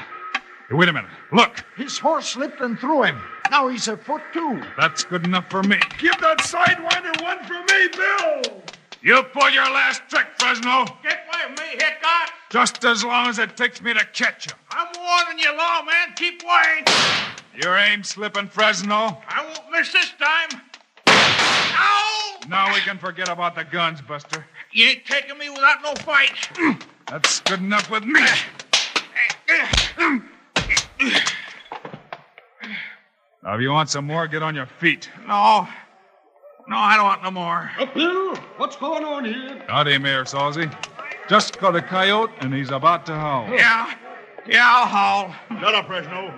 Hey, 0.68 0.74
wait 0.74 0.88
a 0.88 0.92
minute. 0.92 1.10
Look, 1.32 1.64
His 1.76 1.98
horse 1.98 2.26
slipped 2.28 2.60
and 2.60 2.78
threw 2.78 3.02
him. 3.04 3.20
Now 3.50 3.68
he's 3.68 3.86
a 3.88 3.96
foot, 3.96 4.22
too. 4.32 4.62
that's 4.76 5.04
good 5.04 5.24
enough 5.24 5.48
for 5.50 5.62
me. 5.62 5.78
Give 5.98 6.18
that 6.20 6.38
sidewinder 6.38 7.22
one 7.22 7.44
for 7.44 7.60
me, 7.60 7.88
Bill. 7.92 8.62
You 9.02 9.22
pull 9.34 9.50
your 9.50 9.64
last 9.64 10.02
trick, 10.08 10.26
Fresno. 10.38 10.86
Get 11.02 11.26
away 11.28 11.42
from 11.44 11.52
me, 11.56 11.70
Hickok! 11.72 12.30
Just 12.50 12.84
as 12.84 13.04
long 13.04 13.28
as 13.28 13.38
it 13.38 13.54
takes 13.56 13.82
me 13.82 13.92
to 13.92 14.04
catch 14.14 14.46
you. 14.46 14.52
I'm 14.70 14.88
warning 14.98 15.38
you, 15.38 15.54
lawman. 15.56 16.14
Keep 16.16 16.42
away. 16.42 16.84
Your 17.54 17.76
aim 17.76 18.02
slipping, 18.02 18.48
Fresno. 18.48 19.22
I 19.28 19.44
won't 19.44 19.70
miss 19.70 19.92
this 19.92 20.12
time. 20.18 20.62
Ow! 22.44 22.48
Now 22.48 22.74
we 22.74 22.80
can 22.80 22.98
forget 22.98 23.28
about 23.28 23.54
the 23.54 23.64
guns, 23.64 24.00
Buster. 24.02 24.44
You 24.72 24.86
ain't 24.88 25.04
taking 25.04 25.38
me 25.38 25.50
without 25.50 25.82
no 25.82 25.94
fight. 26.02 26.32
That's 27.10 27.40
good 27.40 27.60
enough 27.60 27.90
with 27.90 28.04
me. 28.04 28.20
Now, 33.42 33.54
if 33.54 33.60
you 33.60 33.70
want 33.70 33.90
some 33.90 34.06
more, 34.06 34.26
get 34.26 34.42
on 34.42 34.54
your 34.54 34.66
feet. 34.66 35.10
No. 35.26 35.68
No, 36.66 36.76
I 36.78 36.96
don't 36.96 37.04
want 37.04 37.22
no 37.22 37.30
more. 37.30 37.70
Bill, 37.94 38.34
what's 38.56 38.76
going 38.76 39.04
on 39.04 39.26
here? 39.26 39.62
Howdy, 39.68 39.98
Mayor 39.98 40.24
Salsey. 40.24 40.74
Just 41.28 41.58
caught 41.58 41.76
a 41.76 41.82
coyote, 41.82 42.32
and 42.40 42.54
he's 42.54 42.70
about 42.70 43.04
to 43.06 43.12
howl. 43.12 43.46
Yeah. 43.50 43.94
Yeah, 44.46 44.62
I'll 44.64 44.86
haul. 44.86 45.34
Shut 45.60 45.74
up, 45.74 45.86
Fresno. 45.86 46.32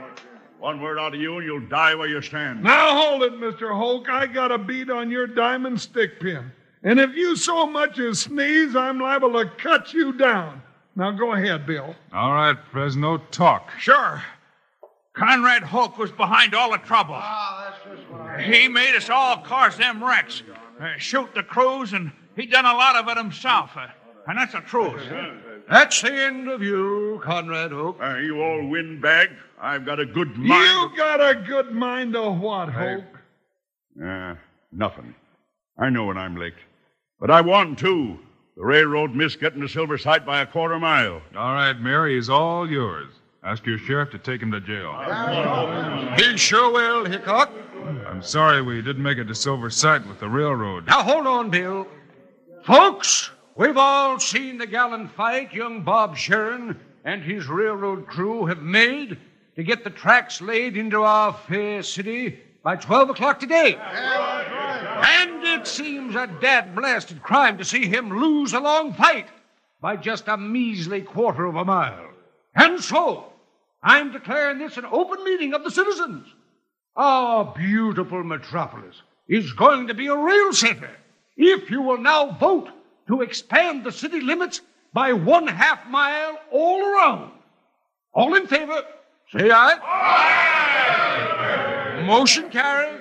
One 0.58 0.80
word 0.80 0.98
out 0.98 1.14
of 1.14 1.20
you, 1.20 1.36
and 1.36 1.46
you'll 1.46 1.68
die 1.68 1.94
where 1.94 2.08
you 2.08 2.22
stand. 2.22 2.62
Now 2.62 2.94
hold 2.94 3.22
it, 3.22 3.34
Mr. 3.34 3.76
Hulk. 3.76 4.08
I 4.08 4.26
got 4.26 4.50
a 4.50 4.58
beat 4.58 4.90
on 4.90 5.10
your 5.10 5.26
diamond 5.26 5.80
stick 5.80 6.18
pin. 6.20 6.50
And 6.82 6.98
if 6.98 7.14
you 7.14 7.36
so 7.36 7.66
much 7.66 7.98
as 7.98 8.20
sneeze, 8.20 8.74
I'm 8.74 8.98
liable 8.98 9.32
to 9.32 9.50
cut 9.58 9.92
you 9.92 10.12
down. 10.12 10.62
Now 10.94 11.10
go 11.10 11.32
ahead, 11.32 11.66
Bill. 11.66 11.94
All 12.12 12.32
right, 12.32 12.56
Fresno, 12.72 13.18
talk. 13.30 13.70
Sure. 13.78 14.22
Conrad 15.12 15.62
Hoke 15.62 15.98
was 15.98 16.12
behind 16.12 16.54
all 16.54 16.70
the 16.70 16.78
trouble. 16.78 17.14
Ah, 17.16 17.70
that's 17.70 17.98
just 17.98 18.10
what 18.10 18.20
I. 18.22 18.42
He 18.42 18.68
made 18.68 18.94
us 18.94 19.10
all 19.10 19.38
cause 19.38 19.76
them 19.76 20.04
wrecks, 20.04 20.42
uh, 20.80 20.92
shoot 20.98 21.34
the 21.34 21.42
crews, 21.42 21.92
and 21.92 22.12
he 22.34 22.46
done 22.46 22.66
a 22.66 22.74
lot 22.74 22.96
of 22.96 23.08
it 23.08 23.16
himself. 23.16 23.70
Uh, 23.74 23.88
and 24.26 24.38
that's 24.38 24.52
the 24.52 24.60
truth. 24.60 25.02
That's 25.68 26.00
the 26.00 26.12
end 26.12 26.48
of 26.48 26.62
you, 26.62 27.20
Conrad 27.24 27.72
Hope. 27.72 28.00
Uh, 28.00 28.16
you 28.16 28.40
all 28.40 28.66
windbag. 28.68 29.30
I've 29.60 29.84
got 29.84 29.98
a 29.98 30.06
good 30.06 30.36
mind. 30.36 30.92
You 30.92 30.96
got 30.96 31.20
a 31.20 31.34
good 31.34 31.72
mind 31.72 32.14
of 32.14 32.38
what, 32.38 32.68
Hulk? 32.68 33.04
Uh, 34.02 34.34
nothing. 34.70 35.14
I 35.78 35.90
know 35.90 36.06
when 36.06 36.18
I'm 36.18 36.36
licked. 36.36 36.60
But 37.18 37.30
I 37.30 37.40
won, 37.40 37.74
too. 37.76 38.18
The 38.56 38.64
railroad 38.64 39.14
missed 39.14 39.40
getting 39.40 39.60
to 39.60 39.68
Silver 39.68 39.98
Site 39.98 40.24
by 40.24 40.40
a 40.40 40.46
quarter 40.46 40.78
mile. 40.78 41.20
All 41.36 41.54
right, 41.54 41.78
Mary, 41.78 42.14
he's 42.14 42.28
all 42.28 42.70
yours. 42.70 43.08
Ask 43.42 43.66
your 43.66 43.78
sheriff 43.78 44.10
to 44.10 44.18
take 44.18 44.42
him 44.42 44.50
to 44.52 44.60
jail. 44.60 44.92
He 46.16 46.36
sure 46.36 46.72
will, 46.72 47.04
Hickok. 47.04 47.50
I'm 48.06 48.22
sorry 48.22 48.62
we 48.62 48.82
didn't 48.82 49.02
make 49.02 49.18
it 49.18 49.24
to 49.28 49.34
Silver 49.34 49.70
Site 49.70 50.06
with 50.06 50.18
the 50.20 50.28
railroad. 50.28 50.86
Now 50.86 51.02
hold 51.02 51.26
on, 51.26 51.50
Bill. 51.50 51.86
Folks, 52.64 53.30
we've 53.56 53.76
all 53.76 54.18
seen 54.20 54.58
the 54.58 54.66
gallant 54.66 55.10
fight 55.12 55.52
young 55.52 55.82
Bob 55.82 56.16
Sharon 56.16 56.78
and 57.04 57.22
his 57.22 57.46
railroad 57.46 58.06
crew 58.06 58.46
have 58.46 58.62
made 58.62 59.18
to 59.56 59.62
get 59.62 59.84
the 59.84 59.90
tracks 59.90 60.40
laid 60.40 60.76
into 60.76 61.02
our 61.02 61.32
fair 61.48 61.82
city 61.82 62.38
by 62.62 62.76
12 62.76 63.10
o'clock 63.10 63.40
today. 63.40 63.76
And 63.76 65.44
it 65.44 65.66
seems 65.66 66.14
a 66.14 66.26
dad 66.26 66.74
blasted 66.74 67.22
crime 67.22 67.58
to 67.58 67.64
see 67.64 67.86
him 67.86 68.10
lose 68.10 68.52
a 68.52 68.60
long 68.60 68.92
fight 68.92 69.28
by 69.80 69.96
just 69.96 70.28
a 70.28 70.36
measly 70.36 71.00
quarter 71.00 71.46
of 71.46 71.56
a 71.56 71.64
mile. 71.64 72.10
And 72.54 72.82
so, 72.82 73.32
I'm 73.82 74.12
declaring 74.12 74.58
this 74.58 74.76
an 74.76 74.86
open 74.86 75.22
meeting 75.24 75.54
of 75.54 75.62
the 75.62 75.70
citizens. 75.70 76.26
Our 76.96 77.54
beautiful 77.54 78.24
metropolis 78.24 79.00
is 79.28 79.52
going 79.52 79.86
to 79.86 79.94
be 79.94 80.08
a 80.08 80.16
real 80.16 80.52
city 80.52 80.86
if 81.36 81.70
you 81.70 81.82
will 81.82 81.98
now 81.98 82.32
vote 82.32 82.68
to 83.08 83.22
expand 83.22 83.84
the 83.84 83.92
city 83.92 84.20
limits 84.20 84.60
by 84.92 85.12
one 85.12 85.46
half 85.46 85.86
mile 85.88 86.38
all 86.50 86.84
around. 86.84 87.32
All 88.14 88.34
in 88.34 88.46
favor, 88.46 88.82
say 89.32 89.50
aye. 89.50 89.78
aye. 89.82 92.02
Motion 92.06 92.50
carried. 92.50 93.00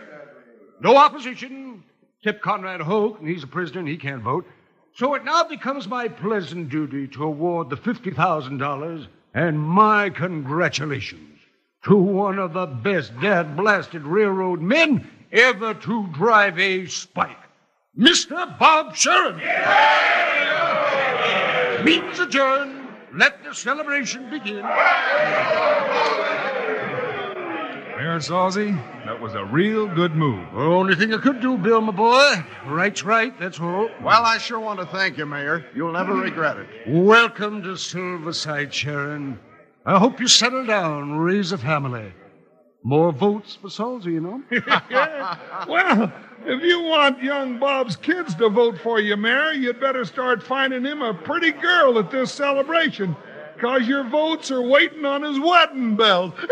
No 0.81 0.97
opposition. 0.97 1.83
Tip 2.23 2.41
Conrad 2.41 2.81
Hoke, 2.81 3.19
and 3.19 3.29
he's 3.29 3.43
a 3.43 3.47
prisoner 3.47 3.79
and 3.79 3.87
he 3.87 3.97
can't 3.97 4.23
vote. 4.23 4.47
So 4.95 5.13
it 5.13 5.23
now 5.23 5.43
becomes 5.43 5.87
my 5.87 6.07
pleasant 6.07 6.69
duty 6.69 7.07
to 7.09 7.23
award 7.23 7.69
the 7.69 7.77
$50,000 7.77 9.07
and 9.33 9.59
my 9.59 10.09
congratulations 10.09 11.39
to 11.83 11.95
one 11.95 12.39
of 12.39 12.53
the 12.53 12.65
best 12.65 13.19
dad 13.19 13.55
blasted 13.55 14.03
railroad 14.03 14.61
men 14.61 15.07
ever 15.31 15.73
to 15.73 16.07
drive 16.13 16.57
a 16.57 16.87
spike, 16.87 17.37
Mr. 17.97 18.59
Bob 18.59 18.93
Sheridan. 18.93 19.39
Meeting's 21.85 22.19
adjourned. 22.19 22.89
Let 23.13 23.41
the 23.45 23.53
celebration 23.55 24.29
begin. 24.29 24.63
Mayor 27.95 28.19
Salzy, 28.19 28.75
that 29.05 29.21
was 29.21 29.33
a 29.33 29.45
real 29.45 29.87
good 29.87 30.13
move. 30.13 30.45
The 30.51 30.59
Only 30.59 30.95
thing 30.95 31.13
I 31.13 31.17
could 31.19 31.39
do, 31.39 31.57
Bill, 31.57 31.79
my 31.79 31.93
boy. 31.93 32.43
Right's 32.65 33.05
right, 33.05 33.37
that's 33.39 33.61
all. 33.61 33.89
Well, 34.03 34.25
I 34.25 34.39
sure 34.39 34.59
want 34.59 34.81
to 34.81 34.85
thank 34.87 35.17
you, 35.17 35.25
Mayor. 35.25 35.65
You'll 35.73 35.93
never 35.93 36.15
regret 36.15 36.57
it. 36.57 36.67
Welcome 36.87 37.63
to 37.63 37.77
Silver 37.77 38.33
Site, 38.33 38.73
Sharon. 38.73 39.39
I 39.85 39.97
hope 39.97 40.19
you 40.19 40.27
settle 40.27 40.65
down, 40.65 41.13
raise 41.13 41.53
a 41.53 41.57
family. 41.57 42.11
More 42.85 43.11
votes 43.11 43.57
for 43.59 43.67
Salzy, 43.67 44.13
you 44.13 44.21
know. 44.21 44.43
well, 45.67 46.13
if 46.45 46.61
you 46.61 46.83
want 46.83 47.23
young 47.23 47.57
Bob's 47.57 47.95
kids 47.95 48.35
to 48.35 48.47
vote 48.47 48.77
for 48.77 48.99
you, 48.99 49.17
Mayor, 49.17 49.53
you'd 49.53 49.79
better 49.79 50.05
start 50.05 50.43
finding 50.43 50.83
him 50.83 51.01
a 51.01 51.11
pretty 51.11 51.51
girl 51.51 51.97
at 51.97 52.11
this 52.11 52.31
celebration, 52.31 53.15
because 53.55 53.87
your 53.87 54.03
votes 54.03 54.51
are 54.51 54.61
waiting 54.61 55.03
on 55.03 55.23
his 55.23 55.39
wedding 55.39 55.95
belt. 55.95 56.35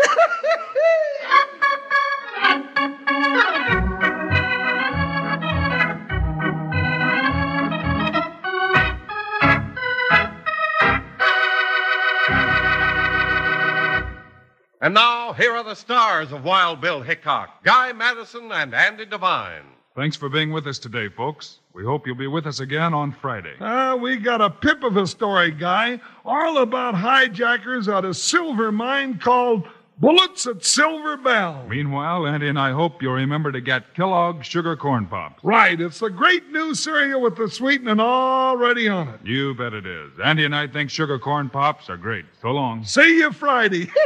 And 14.84 14.92
now, 14.92 15.32
here 15.32 15.52
are 15.52 15.64
the 15.64 15.74
stars 15.74 16.30
of 16.30 16.44
Wild 16.44 16.82
Bill 16.82 17.00
Hickok 17.00 17.64
Guy 17.64 17.94
Madison 17.94 18.52
and 18.52 18.74
Andy 18.74 19.06
Devine. 19.06 19.64
Thanks 19.96 20.14
for 20.14 20.28
being 20.28 20.52
with 20.52 20.66
us 20.66 20.78
today, 20.78 21.08
folks. 21.08 21.60
We 21.72 21.84
hope 21.84 22.06
you'll 22.06 22.16
be 22.16 22.26
with 22.26 22.46
us 22.46 22.60
again 22.60 22.92
on 22.92 23.10
Friday. 23.10 23.54
Ah, 23.60 23.96
we 23.96 24.16
got 24.16 24.42
a 24.42 24.50
pip 24.50 24.82
of 24.82 24.98
a 24.98 25.06
story, 25.06 25.52
Guy, 25.52 26.02
all 26.22 26.58
about 26.58 26.94
hijackers 26.94 27.88
at 27.88 28.04
a 28.04 28.12
silver 28.12 28.70
mine 28.70 29.18
called 29.18 29.66
Bullets 29.96 30.46
at 30.46 30.64
Silver 30.64 31.16
Bell. 31.16 31.64
Meanwhile, 31.68 32.26
Andy 32.26 32.48
and 32.48 32.58
I 32.58 32.72
hope 32.72 33.00
you'll 33.00 33.12
remember 33.14 33.52
to 33.52 33.60
get 33.60 33.94
Kellogg's 33.94 34.46
Sugar 34.46 34.76
Corn 34.76 35.06
Pops. 35.06 35.42
Right, 35.44 35.80
it's 35.80 36.00
the 36.00 36.10
great 36.10 36.50
new 36.50 36.74
cereal 36.74 37.20
with 37.20 37.36
the 37.36 37.48
sweetening 37.48 38.00
already 38.00 38.88
on 38.88 39.08
it. 39.08 39.20
You 39.24 39.54
bet 39.54 39.72
it 39.72 39.86
is. 39.86 40.10
Andy 40.22 40.44
and 40.44 40.54
I 40.54 40.66
think 40.66 40.90
Sugar 40.90 41.18
Corn 41.18 41.48
Pops 41.48 41.88
are 41.88 41.96
great. 41.96 42.24
So 42.42 42.50
long. 42.50 42.84
See 42.84 43.18
you 43.18 43.30
Friday. 43.32 43.88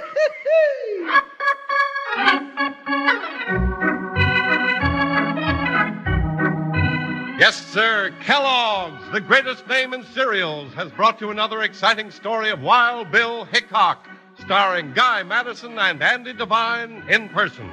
Yes, 7.39 7.65
sir, 7.69 8.13
Kellogg's, 8.21 9.13
the 9.13 9.21
greatest 9.21 9.67
name 9.69 9.95
in 9.95 10.05
cereals, 10.07 10.73
has 10.75 10.91
brought 10.91 11.21
you 11.21 11.31
another 11.31 11.63
exciting 11.63 12.11
story 12.11 12.51
of 12.51 12.61
Wild 12.63 13.13
Bill 13.13 13.45
Hickok, 13.45 14.09
starring 14.41 14.93
Guy 14.93 15.23
Madison 15.23 15.79
and 15.79 16.03
Andy 16.03 16.33
Devine 16.33 17.03
in 17.09 17.29
person. 17.31 17.69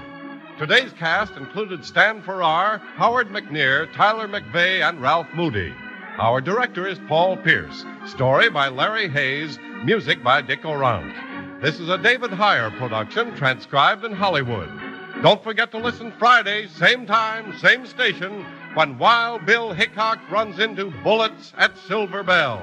Today's 0.58 0.92
cast 0.94 1.34
included 1.34 1.86
Stan 1.86 2.22
Farrar, 2.22 2.80
Howard 2.96 3.30
McNear, 3.30 3.92
Tyler 3.94 4.28
McVey, 4.28 4.88
and 4.88 5.02
Ralph 5.02 5.28
Moody. 5.34 5.74
Our 6.18 6.40
director 6.42 6.88
is 6.88 7.00
Paul 7.08 7.38
Pierce. 7.38 7.86
Story 8.08 8.50
by 8.50 8.70
Larry 8.70 9.10
Hayes. 9.10 9.60
Music 9.84 10.24
by 10.24 10.42
Dick 10.42 10.64
Aurandt. 10.64 11.62
This 11.62 11.80
is 11.80 11.90
a 11.90 11.98
David 11.98 12.32
Heyer 12.32 12.76
production, 12.78 13.36
transcribed 13.36 14.06
in 14.06 14.14
Hollywood. 14.14 14.70
Don't 15.22 15.44
forget 15.44 15.72
to 15.72 15.78
listen 15.78 16.14
Friday, 16.18 16.68
same 16.68 17.06
time, 17.06 17.58
same 17.60 17.86
station, 17.86 18.46
when 18.74 18.98
Wild 18.98 19.46
Bill 19.46 19.74
Hickok 19.74 20.20
runs 20.32 20.60
into 20.60 20.92
bullets 21.04 21.54
at 21.58 21.78
Silver 21.78 22.24
Bell. 22.24 22.60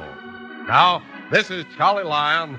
Now, 0.67 1.03
this 1.31 1.51
is 1.51 1.65
Charlie 1.77 2.05
Lyon 2.05 2.59